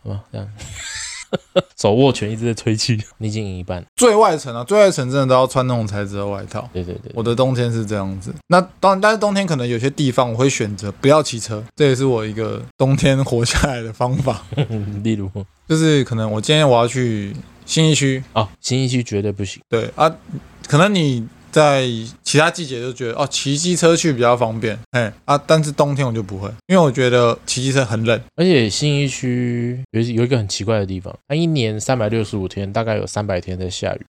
[0.03, 0.45] 好吧，这样。
[1.77, 3.83] 手握拳一直在吹气，你已经赢一半。
[3.95, 6.67] 最外层啊，最外层真的都要穿那种材质的外套。
[6.73, 8.33] 对对对，我的冬天是这样子。
[8.47, 14.43] 那当然，但是冬天可能有些地方我会选择不要骑车，这也是我一个冬天活下来的方法。
[15.03, 15.29] 例如，
[15.67, 19.61] 就是可能我今天我要去新一区啊，新一区绝对不行。
[19.69, 20.13] 对啊，
[20.67, 21.27] 可能你。
[21.55, 21.87] 在
[22.21, 34.05] 其他季节就觉得哦，骑机车去比较方便，哎啊，但是冬天我就不会，因为我觉得骑机车很冷，而且信义区有有一个很奇怪的地方，它一年三百六十五天，大概有三百天在下雨，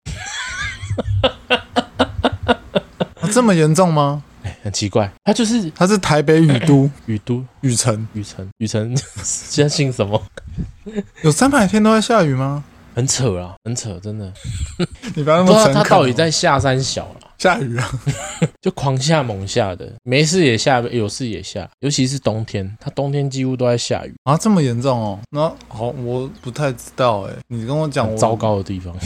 [3.20, 4.24] 啊，这么严重吗？
[4.42, 6.90] 哎，很奇怪，它就是它是台北雨都？
[7.06, 7.44] 雨都。
[7.60, 8.08] 雨城。
[8.14, 8.48] 雨城。
[8.58, 10.20] 雨城，现在姓什么？
[11.22, 12.64] 有三百天都在下雨吗？
[12.96, 14.32] 很扯啊，很扯，真的。
[15.14, 17.25] 你不要那么诚恳，他到底在下三小了。
[17.38, 17.90] 下雨啊，
[18.60, 25.18] 就狂下猛下的，没事也下，有事也下，尤其是冬天，它冬天几乎都在下雨啊，这么严重哦？
[25.30, 28.94] 那好，我不太知道哎，你跟我讲糟糕的地方。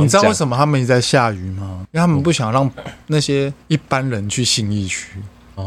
[0.00, 1.86] 你知道为什么他们一直在下雨吗？
[1.92, 2.70] 因为他们不想让
[3.08, 5.08] 那些一般人去信义区。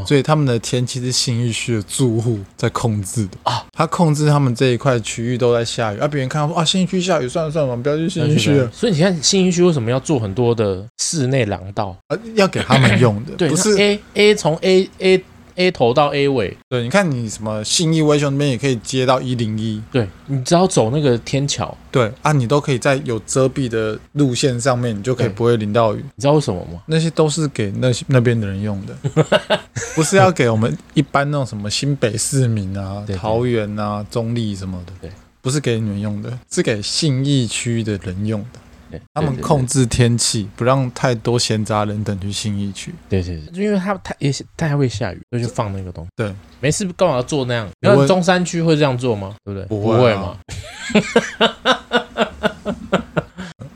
[0.06, 8.70] 所以他们的天气是新一区的住户在控制的啊，他控制他们这一块区域都在下雨，啊，别人看到说啊，新一区下雨，算了算了，我们不要去新一区了。
[8.72, 12.18] 所以你看新一区为什么要做很多的室内廊道啊？
[12.36, 15.24] 要给他们用的， 对，不是 A A 从 A A。
[15.56, 26.00] A 头到 A 尾，对，你看你什么信义威秀那边也可以接到一零一，对，你只要走那个天桥，对啊，你都可以在有遮蔽的路线上面，你就可以不会淋到雨。
[26.16, 26.82] 你知道为什么吗？
[26.88, 28.96] 那些都是给那些那边的人用的，
[29.96, 33.20] 不是要给我们一般那种什么新北市民啊、对对。
[33.20, 35.12] 桃园啊、中立什么的，对，
[35.42, 38.60] 不是给你们用的，是给信义区的人用的。
[39.14, 42.94] 他们控制天气，不让太多闲杂人等去新义区。
[43.08, 46.10] 对对对，因为他他也太会下雨，所以就放那个东西。
[46.16, 47.70] 对，没事干嘛要做那样？
[47.82, 49.36] 那中山区会这样做吗？
[49.46, 49.66] 对不对？
[49.68, 50.38] 不会嘛。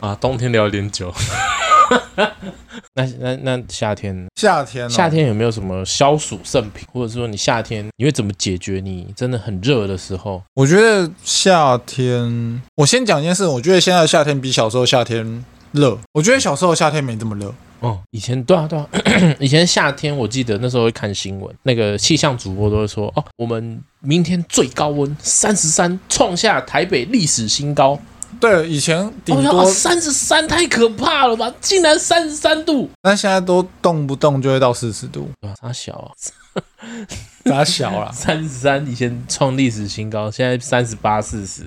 [0.00, 1.12] 啊，冬天聊点久。
[2.94, 10.42] 那那那夏天，夏天夏天有没有什么消暑圣品，或者说你夏天你会怎么解决你真的很热的时候？
[10.54, 15.98] 我觉得夏天，我先讲一件事，我觉得现在的夏天比小时候夏天热。
[16.12, 18.88] 我觉得小时候夏天没这么热，哦，以前对啊对啊，
[19.38, 27.98] 以前夏天我记得那时候会看新闻，那个气象主播都会说哦，我们明天最高温三十三，创下台北历史新高。
[28.40, 31.52] 对，以前顶多三十三太可怕了吧？
[31.60, 36.08] 竟然三十三度，但现在都动不动就会到四十度，哇，啥小啊？
[37.44, 38.10] 咋小了？
[38.14, 41.64] 三十三以前创历史新高，现在三十八、四十。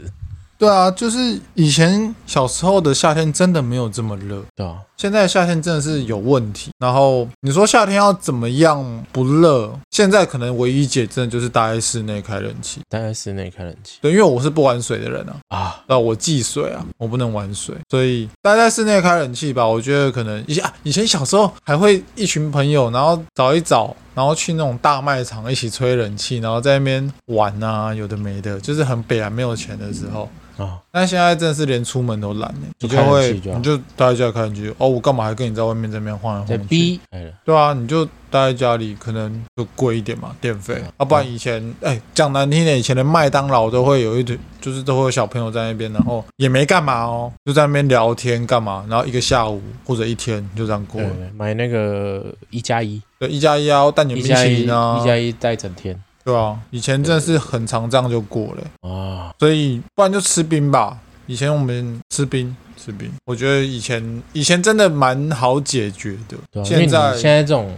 [0.59, 6.69] 对啊，就是以前小时候的夏天真的没有这么热，对啊，现在夏天真的是有问题。
[6.77, 9.71] 然后你说夏天要怎么样不热？
[9.91, 13.99] 现在可能唯一解真的就是待在室内开冷气，待在室内开冷气。
[14.01, 19.65] 对，因为我是不玩水的人啊，啊，那我忌水啊，我不能玩水，所以待在室内开冷气吧。
[19.65, 23.95] 我觉得可能以前啊，以前小时候还会一群朋友，然后找一找。
[24.15, 30.27] 然后去那种大卖场一起吹冷气，然后在那边玩啊，有的没的，就是很北啊，没有钱的时候
[30.59, 30.65] 啊。
[30.65, 34.87] 哦、但现在真的是连出门都懒呢，就你就会你就待在家看剧哦。
[34.87, 36.99] 我干嘛还跟你在外面这边晃来晃去？
[37.45, 40.81] 对啊，你就待在家里，可能就贵一点嘛，电费。
[40.97, 51.09] 啊、不然以前哎讲难听点，以前的麦当劳都会有一堆，就是都会有小朋友在那边，然后也没干嘛哦，就在那边聊天干嘛，然后一个下午或者一天就这样过了。
[51.35, 53.01] 买那个一加一。
[53.17, 60.97] 对，一加一啊，带你们一起呢，一加一带整天，对啊，以前真的是很常这样就过了啊，所以不然就吃冰吧。
[61.25, 66.37] 以前我们吃冰吃冰，我觉得以前以前真的蛮好解决的。
[66.51, 67.75] 对啊，现在现在这种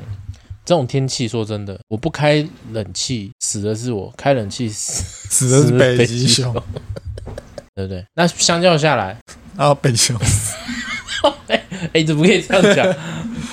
[0.64, 6.54] 这种天气，说真的，我不开冷气死的是我，开冷气死 死的是北极熊，
[7.76, 8.06] 对不对？
[8.16, 9.18] 那相较下来，
[9.58, 10.18] 啊，北极熊，
[11.48, 12.88] 哎哎，怎么可以这样讲？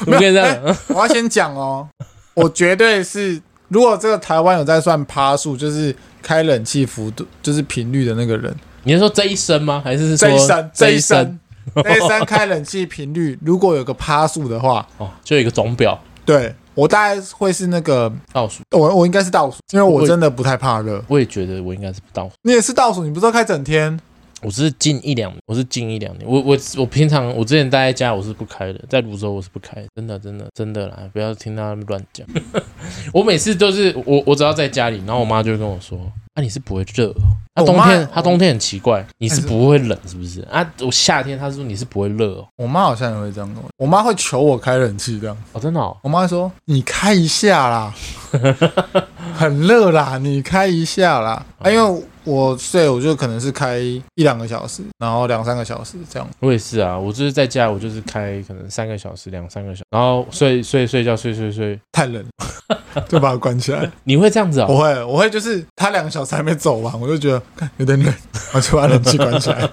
[0.06, 1.88] 没有，欸、我要先讲哦，
[2.34, 8.54] 我绝对是，如果这个台湾有在算趴数，就是开冷气幅度，就是频率的那个人。
[8.84, 9.82] 你是说这一生吗？
[9.84, 10.70] 还是说这一生？
[10.72, 11.38] 这一生，
[11.82, 15.98] 这一生开冷气频率，如果有个趴数的话， 哦，就有一个总表。
[16.24, 21.02] 对，我大概会是那个倒数，我我应该是倒数，因为我真的不太怕热。
[21.08, 22.32] 我也觉得我应该是倒数。
[22.42, 23.98] 你也是倒数，你不是要开整天？
[24.42, 26.28] 我是近一两，我是近一两年。
[26.28, 32.26] 我我我平常我之前待在家，我是不开的，在泸州我是不开的，真的真的真的啦，不要听他们乱讲。
[33.12, 35.98] 我每次都是我我只要在家里，然后我妈就会跟我说
[36.34, 37.22] ：“啊，你是不会热哦。”
[37.58, 40.40] 他冬天她冬天很奇怪，你是不会冷是不是？
[40.42, 42.46] 啊，我夏天她说你是不会热哦。
[42.54, 45.36] 我妈好像也会这样跟我，我妈会求我开冷气这样。
[45.52, 45.96] 哦，真的哦。
[46.02, 47.92] 我妈说：“你开一下啦，
[49.38, 52.02] 很热啦，你开一下啦。”啊，因为。
[52.24, 56.28] 我睡，我就可能是开一两个小时，然后两三个小时这样。
[56.40, 63.90] 我也是啊，我就是在家，我就是开可能三个小时、两三个小时，然后睡睡睡觉、睡睡睡，太冷了， 就把它关起来。
[64.04, 64.66] 你会这样子啊？
[64.68, 67.42] 我会，我会就是他两个小时还没走完，我就觉得
[67.78, 68.14] 有点冷，
[68.52, 69.66] 我就把冷气关起来。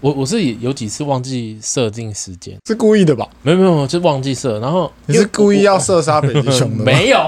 [0.00, 3.26] 我我是有几次忘记设定时间，是故意的吧？
[3.42, 4.60] 没有没有，就忘记设。
[4.60, 6.84] 然后你是故意要射杀北极熊的？
[6.84, 7.18] 没有。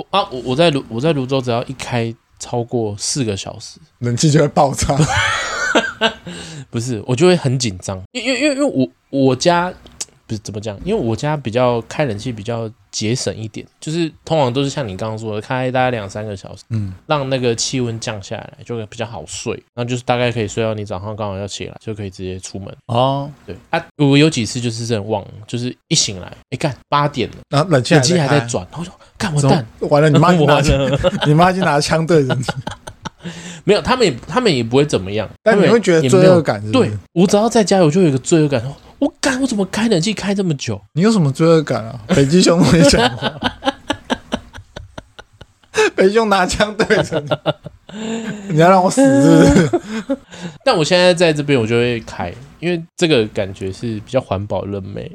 [0.00, 2.14] 我啊，我我在泸我在泸州，只要一开。
[2.42, 4.96] 超过四个小时，冷气就会爆炸。
[6.72, 9.70] 不是，我就会很紧张，因为因为因为我我家
[10.26, 19.52] 不是怎么讲，因为我家比较开冷气比较节省一点，就是通常都是像你刚刚说的，开大概两三个小时，嗯，让那个气温降下来，就会比较好睡。
[19.74, 22.74] 然后就是大概可以睡到你早上刚好要起来，就可以直接出门。
[22.86, 28.94] 哦，对啊，我有几次就是这样忘了，就是一醒来，哎干八点了，然后冷气冷气还在转，然后说。
[29.20, 30.08] 看我蛋，完了！
[30.08, 30.60] 你妈 拿
[31.28, 32.42] 你妈就拿枪对着你。
[33.64, 35.28] 没有，他们也他们也不会怎么样。
[35.42, 36.72] 但你会觉得罪恶感是是？
[36.72, 38.62] 对，我只要在家，我就有一个罪恶感。
[38.98, 40.80] 我干，我怎么开冷气开这么久？
[40.94, 42.00] 你有什么罪恶感啊？
[42.08, 43.30] 北极熊会讲话。
[45.94, 49.76] 北极熊拿枪对着你，你要让我死是不
[50.14, 50.18] 是？
[50.64, 55.10] 但我现在在这边，我就会开，因为这个感觉是比较环保、人美。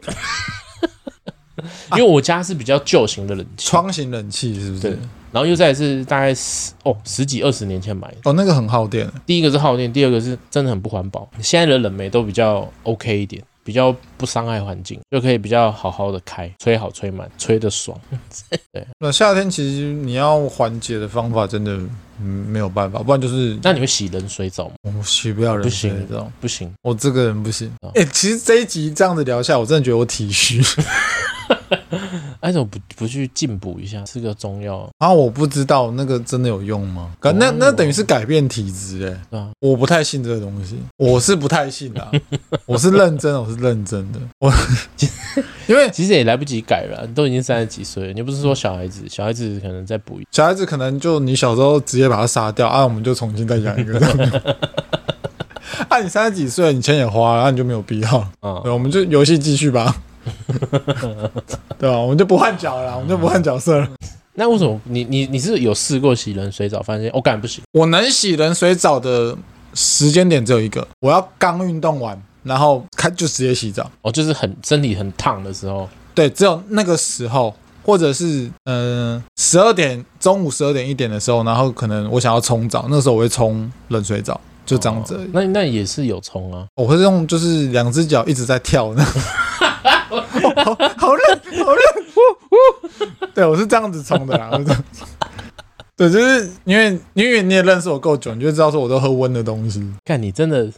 [1.92, 4.82] 因为我家是比较旧型的冷气，窗型冷气是不是？
[4.82, 4.92] 对，
[5.32, 9.10] 然后又再是大概十哦十几二十年前买的哦，那个很耗电。
[9.26, 11.30] 第一个是耗电，第二个是真的很不环保。
[11.42, 18.00] 现在的冷媒都比较 OK 一点，比较不伤害环境，就可以比较好好的开，吹好吹满，吹得爽。
[18.72, 21.78] 对，那夏天其实你要缓解的方法真的
[22.22, 24.76] 嗯没有办法，不然就是那你会洗冷水澡吗？
[24.84, 27.72] 我洗不了冷水澡，不行，不行，我这个人不行。
[27.94, 30.62] 哎、欸，其实这一集这样子聊下，我真的觉得我体虚。
[32.42, 35.12] 哎，怎么不不去进补一下，吃个中药啊？
[35.12, 37.12] 我不知道那个真的有用吗？
[37.22, 39.38] 那那，那等于是改变体质哎。
[39.38, 42.12] 啊，我不太信这个东西，我是不太信的。
[42.66, 44.20] 我是认真的，我是认真的。
[44.40, 44.52] 我
[45.68, 48.14] 因为其实也来不及改了，你都已经三十几岁了。
[48.14, 54.00] 你不是说小孩子，小孩子可能再补一，小孩子可能就你小时候直接把他杀掉啊，我们就重新再养一个。
[55.90, 58.18] 啊，你三十几岁，你钱也花了，那你就没有必要。
[58.40, 59.96] 啊，我们就游戏继续吧。
[61.78, 61.98] 对吧？
[61.98, 63.88] 我们就不换脚了，我们就不换角色了。
[64.34, 67.64] 那为什么你你你是有试过洗冷水澡，发现我感觉不行？
[67.72, 69.34] 我能洗冷水澡的
[69.74, 73.90] 时间点只有一个，我要刚运动完，然后开就直接洗澡。
[74.02, 75.88] 哦，就是很身体很烫的时候。
[76.14, 77.54] 对，只有那个时候，
[77.84, 85.26] 或者是嗯十二点中午十二点一点的时候，然后可能我想要冲澡，那时候我会冲冷水澡，就这样子而已。
[85.28, 85.30] 哦。
[85.34, 89.06] 那那也是有冲啊，我会用就是两只脚一直在跳呢。
[90.64, 93.32] 好好冷，好冷！
[93.34, 94.50] 对，我是这样子冲的啦。
[95.98, 99.94] 对，就是因为因为你也认识我够久，你就知道说我都喝温的东西。
[100.04, 100.70] 看你真的。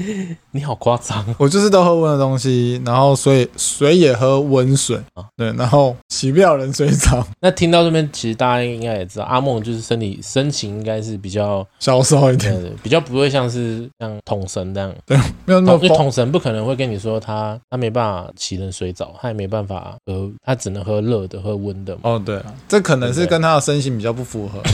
[0.52, 1.24] 你好夸张！
[1.38, 7.26] 我就是都喝温的东西，然后所以水也喝温水啊，对，然后洗不了冷水澡。
[7.40, 14.94] 那听到这边，其实大家应该也知道，阿梦就是身体身形应该是比较消瘦一点，比较不会像是像桶神那样。
[15.06, 15.78] 对，没有那么。
[15.82, 21.96] 因为统神不可能会跟你说他他没办法洗冷水澡，他也没办法喝，他只能喝热的，喝温的。
[22.02, 24.70] 哦，对，这可能是跟他的身形比较不符合吧。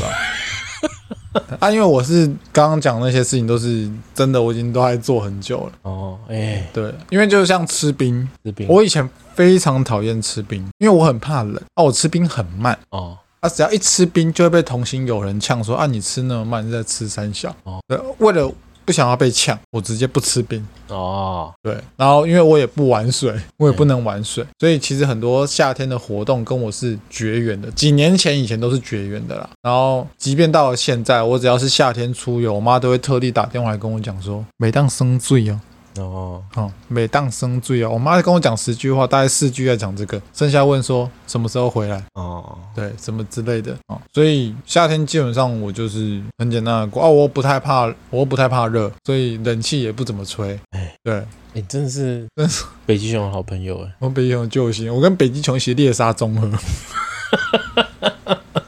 [1.61, 5.73] 啊，因为我是刚刚讲那些事情都是真的，我已经都在做很久了。
[5.83, 11.57] 哦，哎、欸，对，因为就像吃冰，吃冰，我以前非常讨厌吃冰，因为我很怕冷。
[11.75, 12.79] 啊，我吃冰很慢。
[12.91, 17.55] 哦，啊，只要一吃冰就会被同行有人呛说啊，你吃那么慢，你在吃三小。
[17.65, 18.53] 哦，对，为了。
[18.87, 21.53] 不想要被呛，我直接不吃冰哦。
[21.61, 27.69] 对，然后因为我也不玩水，我也不能玩水，所以其实很多夏天的活动跟我是绝缘的。
[27.73, 29.51] 几年前以前都是绝缘的啦。
[29.61, 35.61] 然后即便到了现在，我只要是夏天出游，我妈都会特地打电话来跟我讲说，每当生醉哦。
[36.03, 42.03] 哦，好，每当生醉啊，我妈跟我讲十句话，大概四句在讲这个，剩下问说什么时候回来。
[42.15, 43.77] 哦，对，什么之类的。
[43.89, 50.59] 哦，所以夏天基本上我就是很简单的过哦，我不太怕，我不太怕热，所以冷气也不怎么吹。
[50.71, 51.15] 哎，对，
[51.55, 52.65] 哎，真的是，真是。
[52.85, 56.51] 北极熊的好朋友哎，我北极熊救星，我跟北极熊一起猎杀综合。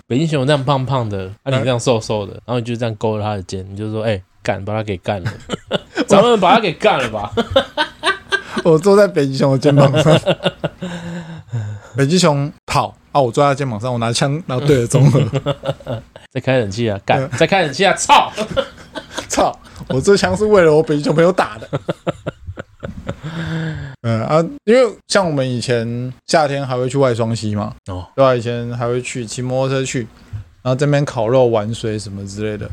[0.06, 4.22] 北极熊这样胖胖的，啊，你这样瘦瘦的，然后你就这样勾着他的肩，你就说，哎。
[4.48, 5.30] 干，把他给干了，
[6.08, 7.30] 咱们把他给干了吧。
[8.64, 10.18] 我坐在北极熊的肩膀上，
[11.94, 15.22] 北极熊跑啊，我坐在他肩膀上，我拿枪然后对着综合，
[16.32, 18.32] 在开冷气啊，干，在开冷气啊，操，
[19.28, 19.54] 操，
[19.88, 21.68] 我这枪是为了我北极熊朋友打的。
[24.00, 28.34] 嗯啊，因为像我们以前夏天还会去外双溪嘛，哦，对吧？
[28.34, 30.08] 以前还会去骑摩托车去，
[30.62, 32.70] 然后这边烤肉、玩水什么之类的。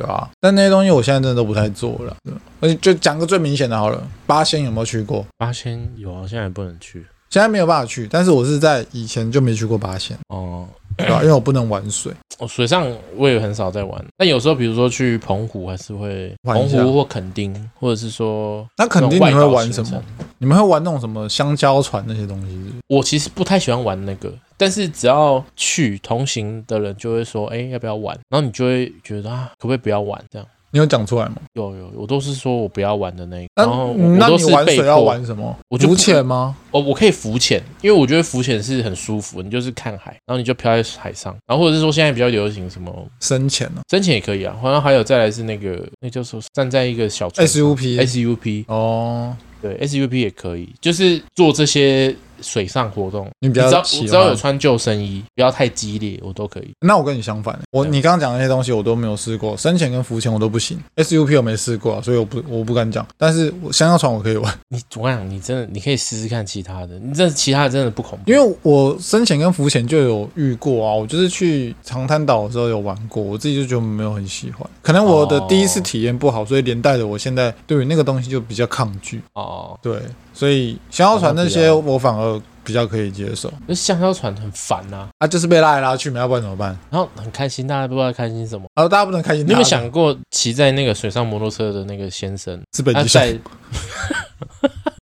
[0.00, 0.28] 对啊？
[0.40, 2.16] 但那些东西我现在真的都不太做了。
[2.60, 5.26] 而且就讲个最明显的好了，八仙有没有去过？
[5.36, 8.06] 八仙有啊，现在也不能去，现在没有办法去。
[8.10, 11.20] 但是我是在以前就没去过八仙哦，对吧？
[11.22, 14.04] 因为我不能玩水，我水上我也很少在玩。
[14.16, 20.02] 但有时候比如说去澎湖，还是会澎湖或垦丁，或者是说那垦丁你会玩什么？
[20.38, 22.72] 你们会玩那种什么香蕉船那些东西？
[22.88, 24.32] 我其实不太喜欢玩那个。
[24.56, 28.14] 但是只要去同行的人就会说，哎，要不要玩？
[28.28, 30.22] 然后你就会觉得啊，可不可以不要玩？
[30.30, 31.36] 这样你有讲出来吗？
[31.54, 33.48] 有有，我都是说我不要玩的那个。
[33.56, 35.56] 然后那你玩水要玩什么？
[35.68, 36.56] 浮潜吗？
[36.70, 39.42] 哦，我可以浮潜，因为我觉得浮潜是很舒服。
[39.42, 43.80] 你就是看海，然后你就漂在海上，然后或者是说现在比较流行什么深潜呢？
[43.90, 44.56] 深潜也可以啊。
[44.62, 52.14] 好像还有再来是那个，那叫做站在一个小船 SUP SUP 哦，对 SUP 也可以，就是做这些。
[52.42, 56.70] 水上活动，你比较喜欢，只要有穿救生衣，不要太激烈，我都可以。
[56.80, 63.06] 那我跟你相反，我你刚刚讲那些东西我都没有试过，深潜跟浮潜我都不行，SUP 我没试过，所以我不我不敢讲。
[63.16, 64.52] 但是我香蕉船我可以玩。
[64.68, 68.30] 你我跟你讲，你真的你可以试试看其他的，你这其他的真的不恐怖。
[68.30, 74.68] 因为我深潜跟浮潜就有遇过啊，我就是去长滩岛的时候有玩过，我自己就觉得没有很喜欢。
[74.82, 79.20] 可能我的第一次体验不好，所以连带着我现在对于那个东西就比较抗拒。
[79.34, 80.00] 哦，对。
[80.32, 82.29] 所以香蕉船那些我反而
[82.64, 86.76] 比较可以接受，那香蕉船很烦呐，啊，就是被拉来拉去，嘛要不然怎么办？
[86.90, 89.44] 然后很开心，大家不知道开心什么，然后大家不能开心。
[89.44, 93.22] 你有没有想过骑在那个水上摩托车的那个先生是北极熊？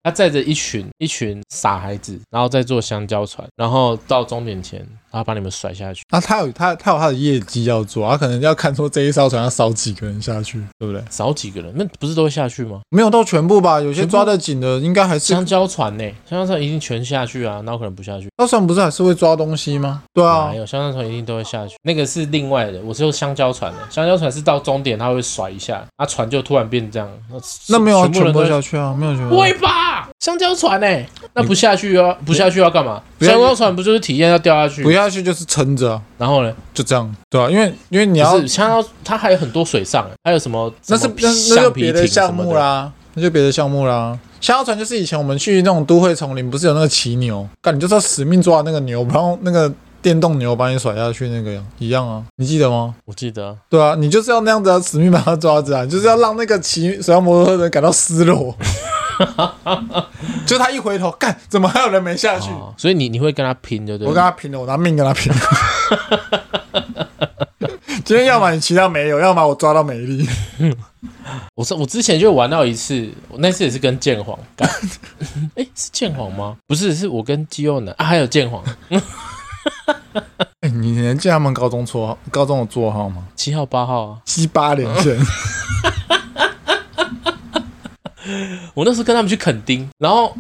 [0.04, 4.88] 他载着一群一群傻孩子，然后再坐香蕉船，然后到终点前，
[5.18, 6.04] 然后把你们甩下去。
[6.12, 11.04] 那他有他他有他的业绩要做，他可能要看说这一艘船要少几个人下去，对不对？
[11.10, 12.82] 少几个人，那不是都会下去吗？
[12.90, 16.04] 没有到全部吧，有些抓得紧的应该还是香蕉船呢。
[16.30, 18.24] 香蕉船一定全下去啊，那我可能不下去。
[18.24, 20.04] 香蕉船不是还是会抓东西吗？
[20.14, 22.80] 对啊，没有香蕉船一定都会下去，那个是另外的。
[22.82, 27.10] 我是用香蕉船的，香蕉船是到终点它会甩一下，那船就突然变这样。
[27.70, 28.96] 那没有全部人都下去啊？
[28.98, 29.40] 没有全部。
[29.40, 30.07] 会吧？
[30.20, 30.84] 香蕉船。
[30.84, 33.02] 哎，那不下去要不下去要干嘛？
[33.20, 34.84] 香蕉船不就是体验要掉下去？
[34.84, 40.74] 不下去就是撑着，然后呢，就这样，对啊，因为因为你要香蕉，它还有很多水上，还有什么？
[40.88, 42.92] 那是那那是别的项目啦。
[43.14, 44.18] 那就别的项目啦。
[44.40, 47.48] 香蕉船就是以前我们去那种都会丛林，不是有那个骑牛？
[47.62, 52.94] 干，你就是要死命抓那个牛，然后那个电动牛把你甩下去，那个一样啊，你记得吗？
[53.06, 53.58] 我记得。
[53.68, 58.56] 对啊，你就是要那样子，要死命把它抓着啊，就是要让那个骑水上摩托车的人感到失落。
[60.46, 62.50] 就他一回头，干，怎么还有人没下去？
[62.52, 64.08] 哦、所以你你会跟他拼，对不对？
[64.08, 65.32] 我跟他拼了，我拿命跟他拼。
[68.06, 70.26] 今天要么你骑到没有，要么我抓到美丽。
[71.56, 74.70] 我我之前就玩到一次，我那次也是跟剑皇干。
[75.56, 76.56] 哎、欸，是剑皇吗？
[76.68, 78.64] 不是，是我跟肌肉男啊，还有剑皇。
[78.92, 80.22] 哎、
[80.62, 83.28] 欸，你能记他们高中绰号、高中的座号吗？
[83.36, 85.18] 七号、八号啊，七八连胜。
[88.78, 90.32] 我那时候跟他们去垦丁，然后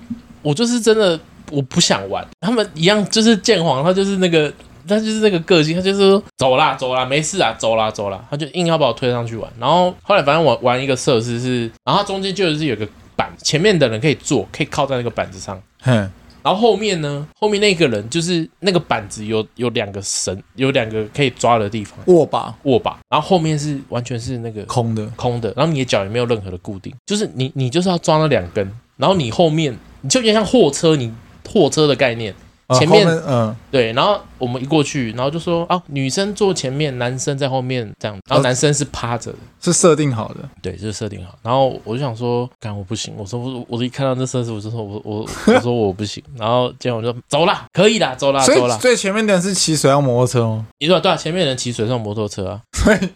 [0.44, 1.20] 我就是真的
[1.50, 4.54] 我不想玩，他们一样就是剑皇，他就是那个
[4.88, 9.52] 他就是那个个性，他就是说走啦走啦，没事啊，走啦走啦，他就硬要把我推上去玩。
[9.60, 15.60] 然后后来反正我玩一个设施是，然后中间就是有个板，前面的人可以坐，可以靠在那个板子上。
[15.82, 16.12] 哼。
[16.48, 17.28] 然后后面呢？
[17.38, 22.98] 后面那个人就是那个板子有有两个绳，有两个可以抓的地方，握把握把。
[23.10, 25.54] 然后后面是完全是那个空的空的。
[25.58, 28.66] 然后你的脚也没有任何的固定，就是你你就是要抓那两根。
[28.96, 31.14] 然后你后面你就有点像货车，你
[31.50, 32.34] 货车的概念。
[32.76, 41.38] 前面，嗯，对，然后我们一过去，然后就说啊，女生坐前面，男生在后面这样，然后男生是趴着的，是设定好的，对，就是设定好。
[41.42, 46.22] 然后我就想说，干我不行，我说我我一看到这设置，我就说我我我说我不行。
[46.38, 48.78] 然后结果我就走了，可以啦，走啦，走啦。
[48.80, 50.68] 所以前面的人是骑水上摩托车吗？
[50.80, 52.62] 你说对啊，前面的人骑水上摩托车啊。
[52.74, 53.10] 所 以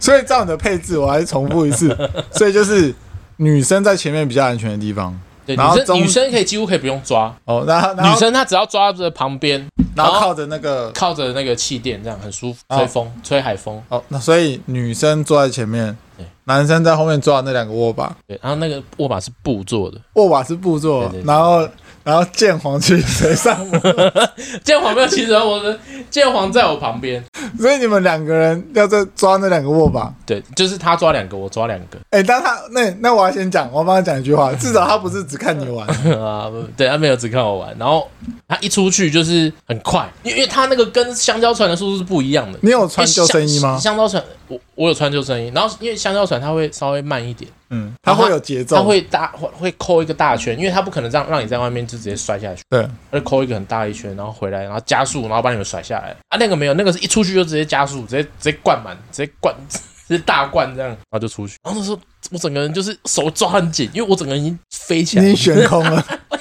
[0.00, 1.96] 所以照你的配置，我还是重复一次，
[2.32, 2.92] 所以就是
[3.36, 5.16] 女生在前面比较安全的地方。
[5.46, 7.34] 对，女生女生可以几乎可以不用抓。
[7.44, 13.80] 哦，然后女生她只要抓着旁边，然后靠着那个靠着那个气垫，这样很舒服，吹风吹海风。
[13.88, 21.66] 哦，那所以女生坐在前面，对，男生在后面抓那两个握把，对，然后那个握把是布做的，握把是布做的，然后。
[22.06, 24.12] 然后剑皇骑水上摩托，
[24.62, 25.74] 剑皇没有骑水上摩托，
[26.08, 27.20] 剑皇在我旁边，
[27.58, 30.14] 所以你们两个人要在抓那两个握把。
[30.24, 31.98] 对，就是他抓两个，我抓两个。
[32.10, 35.84] 哎，但他那那我要先讲，我要帮他讲一句话，至少他不是只看你玩
[36.16, 37.76] 啊，对，他没有只看我玩。
[37.76, 38.08] 然后
[38.46, 42.58] 他一出去就是很快，因为因为他那个跟香蕉船的速度是不一样的。
[42.62, 43.76] 你有穿救生衣吗？
[43.76, 45.50] 香蕉船，我我有穿救生衣。
[45.52, 47.50] 然后因为香蕉船它会稍微慢一点。
[47.70, 52.62] 嗯，它会有节奏，它会大会会扣一个大圈，因为它不可能让让你在外面就直接摔下去。
[52.68, 56.14] 对，它就扣一个很大一圈，然后回来，然后加速，然后把你们甩下来。
[56.28, 61.56] 啊，那个没有，那个是一出去就直接加速，直接直接灌满，直接灌， 直接大灌这样，然后就出去。
[61.64, 61.98] 然后那时候
[62.30, 66.04] 我整个人就是手抓很紧，因为我整个人已经飞起来，已经悬空了。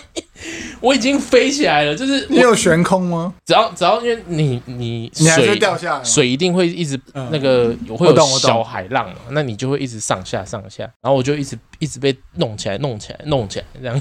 [0.85, 3.33] 我已经飞起来了，就是你有悬空吗？
[3.43, 13.99] 只要只要因为你你水你还是掉下来，水一定会一直、嗯、那个会有小海浪嘛，那你就会一直上下上下，然后我就一直一直被弄起来弄起来弄起来这样，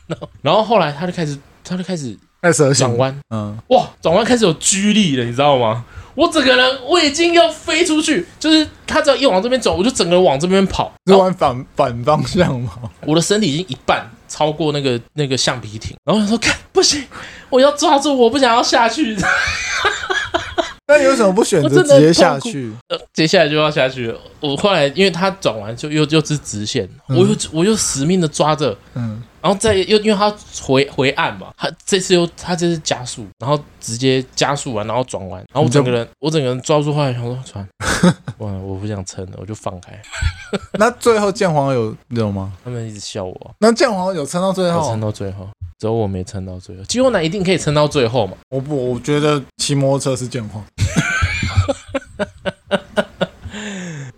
[0.42, 5.86] 然后后来他就开始他就开始开始转弯，嗯，哇，转弯开始有居力了，你知道吗？
[6.16, 12.72] 我整个人我已经要飞出去，就是他只要一往这边走，我就整个人往这边跑，是往反反方向吗？
[13.06, 14.10] 我的身体已经一半。
[14.28, 17.00] 超过那个那个橡皮艇，然后他说：“看，不行，
[17.48, 19.16] 我要抓住，我不想要下去。
[20.88, 22.72] ”那你为什么不选择直接下去？
[22.88, 24.18] 呃，接下来就要下去了。
[24.40, 30.28] 我后来因为他转完就又又是直线，嗯、我又我又死命的抓着，嗯，然后再又因为他
[30.60, 37.64] 回回岸嘛，他这次又他这次加速，然后直接加速完，然后转弯，然后我整个人我整个人抓住后来想说船，
[38.38, 39.96] 哇，我不想撑了，我就放开。
[40.80, 42.52] 那最后剑皇有有吗？
[42.64, 43.54] 他们一直笑我。
[43.60, 44.90] 那剑皇有撑到最后？
[44.90, 45.48] 撑到最后。
[45.78, 48.36] 只有我没撑到最后，肌肉男一定可以撑到最后嘛？
[48.50, 50.64] 我不，我觉得骑摩托车是剑皇。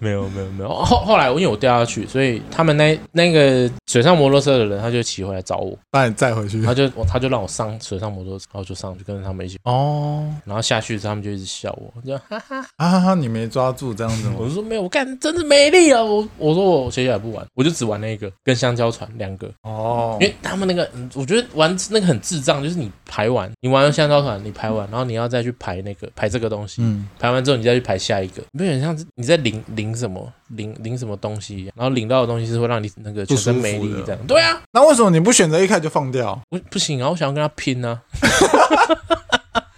[0.08, 6.62] 没有没有没有后后来，因为我掉下去，所以他们那那个水上摩托车的人，他就骑回来找我，把你载回去。
[6.62, 10.24] 他就他就让我上水上摩托车，然后就上去跟着他们一起哦。
[10.44, 14.36] 然后下去时，他们就一直笑我，就哈哈哈哈，你没抓住这样子吗？
[14.38, 16.02] 我就说没有，我干真的没力啊！
[16.02, 20.16] 我我说我接下来不玩，我就只玩那个跟香蕉船两个哦。
[20.20, 29.97] 因为他们那个，我觉得玩那个很智障，就是你排完，你玩了香蕉船，你排完，然后你要再去排那个排这个东西，嗯，排完之后你再去排下一个，有很像你在领领。
[29.98, 34.26] 领什么领领什么东西，然后领到的东西是会让你那个全身没力这样。
[34.26, 36.40] 对啊，那为什么你不选择一开始就放掉？
[36.48, 38.02] 不不行啊，我想要跟他拼呢、啊。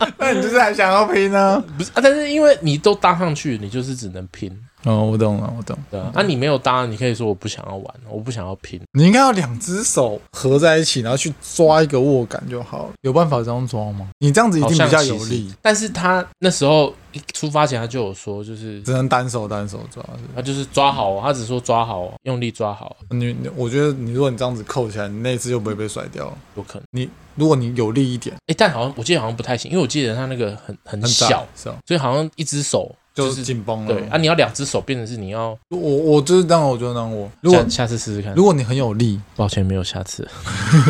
[0.19, 1.63] 那你就是还想要拼呢？
[1.77, 4.51] 不是啊，但是因为你都搭上去，你就是只能拼。
[4.85, 5.77] 哦，我懂了，我懂。
[5.91, 8.81] 对啊，那、啊、你没有搭，你可以说我不想要玩，我不想要拼。
[8.93, 12.93] 你应该要两只手合在一起，然后去抓一个握感就好了。
[13.03, 14.09] 有办法这样抓吗？
[14.21, 15.53] 你这样子一定比较有力。
[15.61, 20.03] 但是他那时候一出发前他就有说，就是只能单手单手抓，
[20.35, 22.97] 他就是抓好，他只说抓好，用力抓好。
[23.11, 26.33] 你，我觉得你如果你这样子扣起来，你那一只就不会被甩掉。
[26.57, 26.83] 有可能。
[26.93, 32.95] 你如果你有力一点，哎，但好像我记得好像不太行，因为我记得他那个很很小，所以好像一只手。
[33.15, 37.31] 就是紧绷了，对啊，你要两只手变成是你要我，我就是当我就当我。
[37.41, 40.27] 如果下次试试看，如果你很有力， 抱歉没有下次。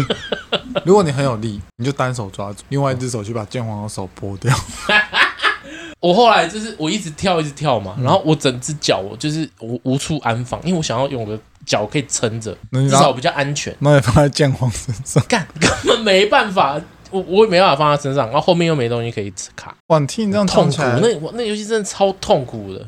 [0.85, 4.55] 如果你很有力，你就单手抓住，另外一只手去把剑皇的手剥掉。
[6.01, 13.75] 我后来就是我一直跳一直跳嘛，然后我整只脚我就是无无处安放，因为我想要用我的脚可以撑着，至少比较安全。
[13.81, 16.81] 那你放在剑皇身上，干根本没办法。
[17.11, 19.75] 我我也没办法放在身上，然后后面又没东西可以卡。
[19.89, 22.87] 哇，你听你这样痛苦，那我那游戏真的超痛苦的。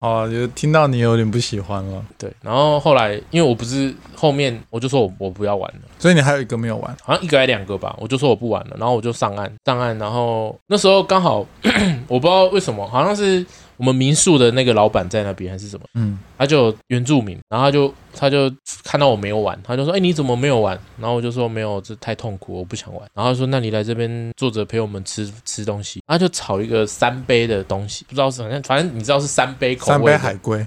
[0.00, 2.04] 啊， 就听到你有点不喜欢了。
[2.16, 11.46] 对，然后后来因为我不是后面我就说我我不要玩了，所以你还有一个没有玩，好像一个还两个吧，我就说我不玩了，然后我就上岸上岸，然后那时候刚好
[12.08, 13.44] 我不知道为什么，好像是。
[13.78, 15.86] 我们民宿的那个老板在那边还是什么？
[15.94, 18.52] 嗯，他就原住民，然后他就他就
[18.84, 30.66] 看到我没有玩，他就说：“哎，你怎么没有玩？”然后我就说：“没有，这太痛苦，我不想玩。”然后他说：“那你来这边坐着陪我们吃 吃东西。”他就炒一个三杯的东西，不知道是反正反正你知道是三杯口味，三杯海龟，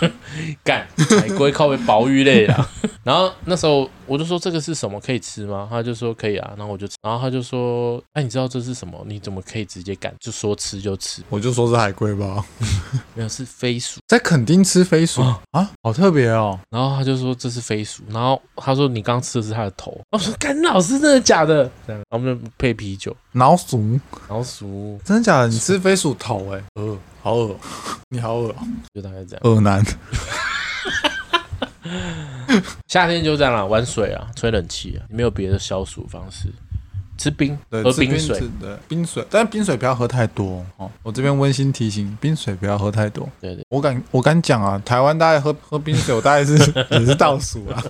[0.64, 0.86] 干
[1.18, 2.66] 海龟靠为保育类的。
[3.02, 5.00] 然后那时候我就说：“这个是什么？
[5.00, 9.02] 可以吃吗？”他就说：“可以啊。”然后我就，然后他就说：“哎，你知道这是什么？
[9.06, 10.12] 你怎么可以直接干？
[10.20, 12.44] 就说吃就吃？”我就说是海龟吧。
[13.14, 16.58] 没有，是飞鼠，在垦丁吃飞鼠啊，啊，好特别哦。
[16.68, 19.98] 然后他就说这是飞鼠，然后他说你刚吃的是它的头。
[20.10, 21.68] 我说干老师真的假的？
[21.86, 23.16] 这样，然后我们就配啤酒。
[23.32, 23.98] 老鼠，
[24.28, 25.48] 老鼠，真的假的？
[25.48, 26.52] 你吃飞鼠头？
[26.52, 27.54] 哎，呃，好恶，
[28.08, 28.54] 你好恶，
[28.94, 29.40] 就大概这样。
[29.44, 29.84] 恶男。
[32.86, 36.48] 夏天就这样了，玩水啊，吹冷气啊，没有别的消暑方式。
[37.18, 40.90] 吃冰，对，喝冰水，对，冰水，但是冰水不要喝太多哦。
[41.02, 43.28] 我这边温馨提醒，冰水不要喝太多。
[43.38, 46.56] 对对，我敢，我敢讲啊，台湾大概喝喝冰水，我大概是
[46.90, 47.84] 也是倒数啊。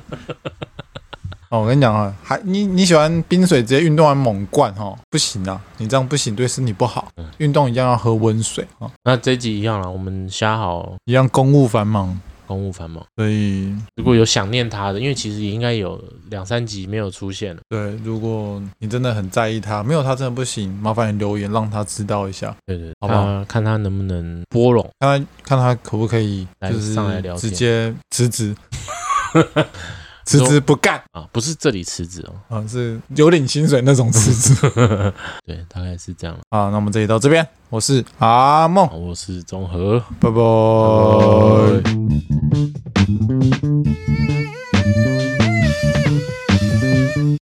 [1.51, 7.09] 哦，我跟你讲啊，还你你喜欢冰水直接运动完猛灌哦，不行啊，你这样不行，对身体不好。
[7.39, 8.91] 运动一定要喝温水啊。
[9.05, 12.19] 那这一集一样了，我们瞎好一样，公务繁忙。
[12.47, 17.63] 公务繁忙，所以如果有想念他的，因为其实也应该有两三集没有出现了。
[17.69, 22.53] 对，如果你真的很在意他，没有他真的不行，麻烦你留言让他知道一下。
[22.67, 23.45] 对对，好不好？
[23.45, 28.53] 看他能不能拨拢，看他看他可不可以就是上来聊，直接辞职，
[30.25, 31.03] 辞职不干。
[31.12, 34.55] 啊，不是这里辞职哦，啊，是有领薪水那种辞职，
[35.47, 36.37] 对，大概是这样。
[36.51, 36.71] 啊。
[36.71, 40.41] 那我们这里到这边，我是阿梦，我是综合，拜拜。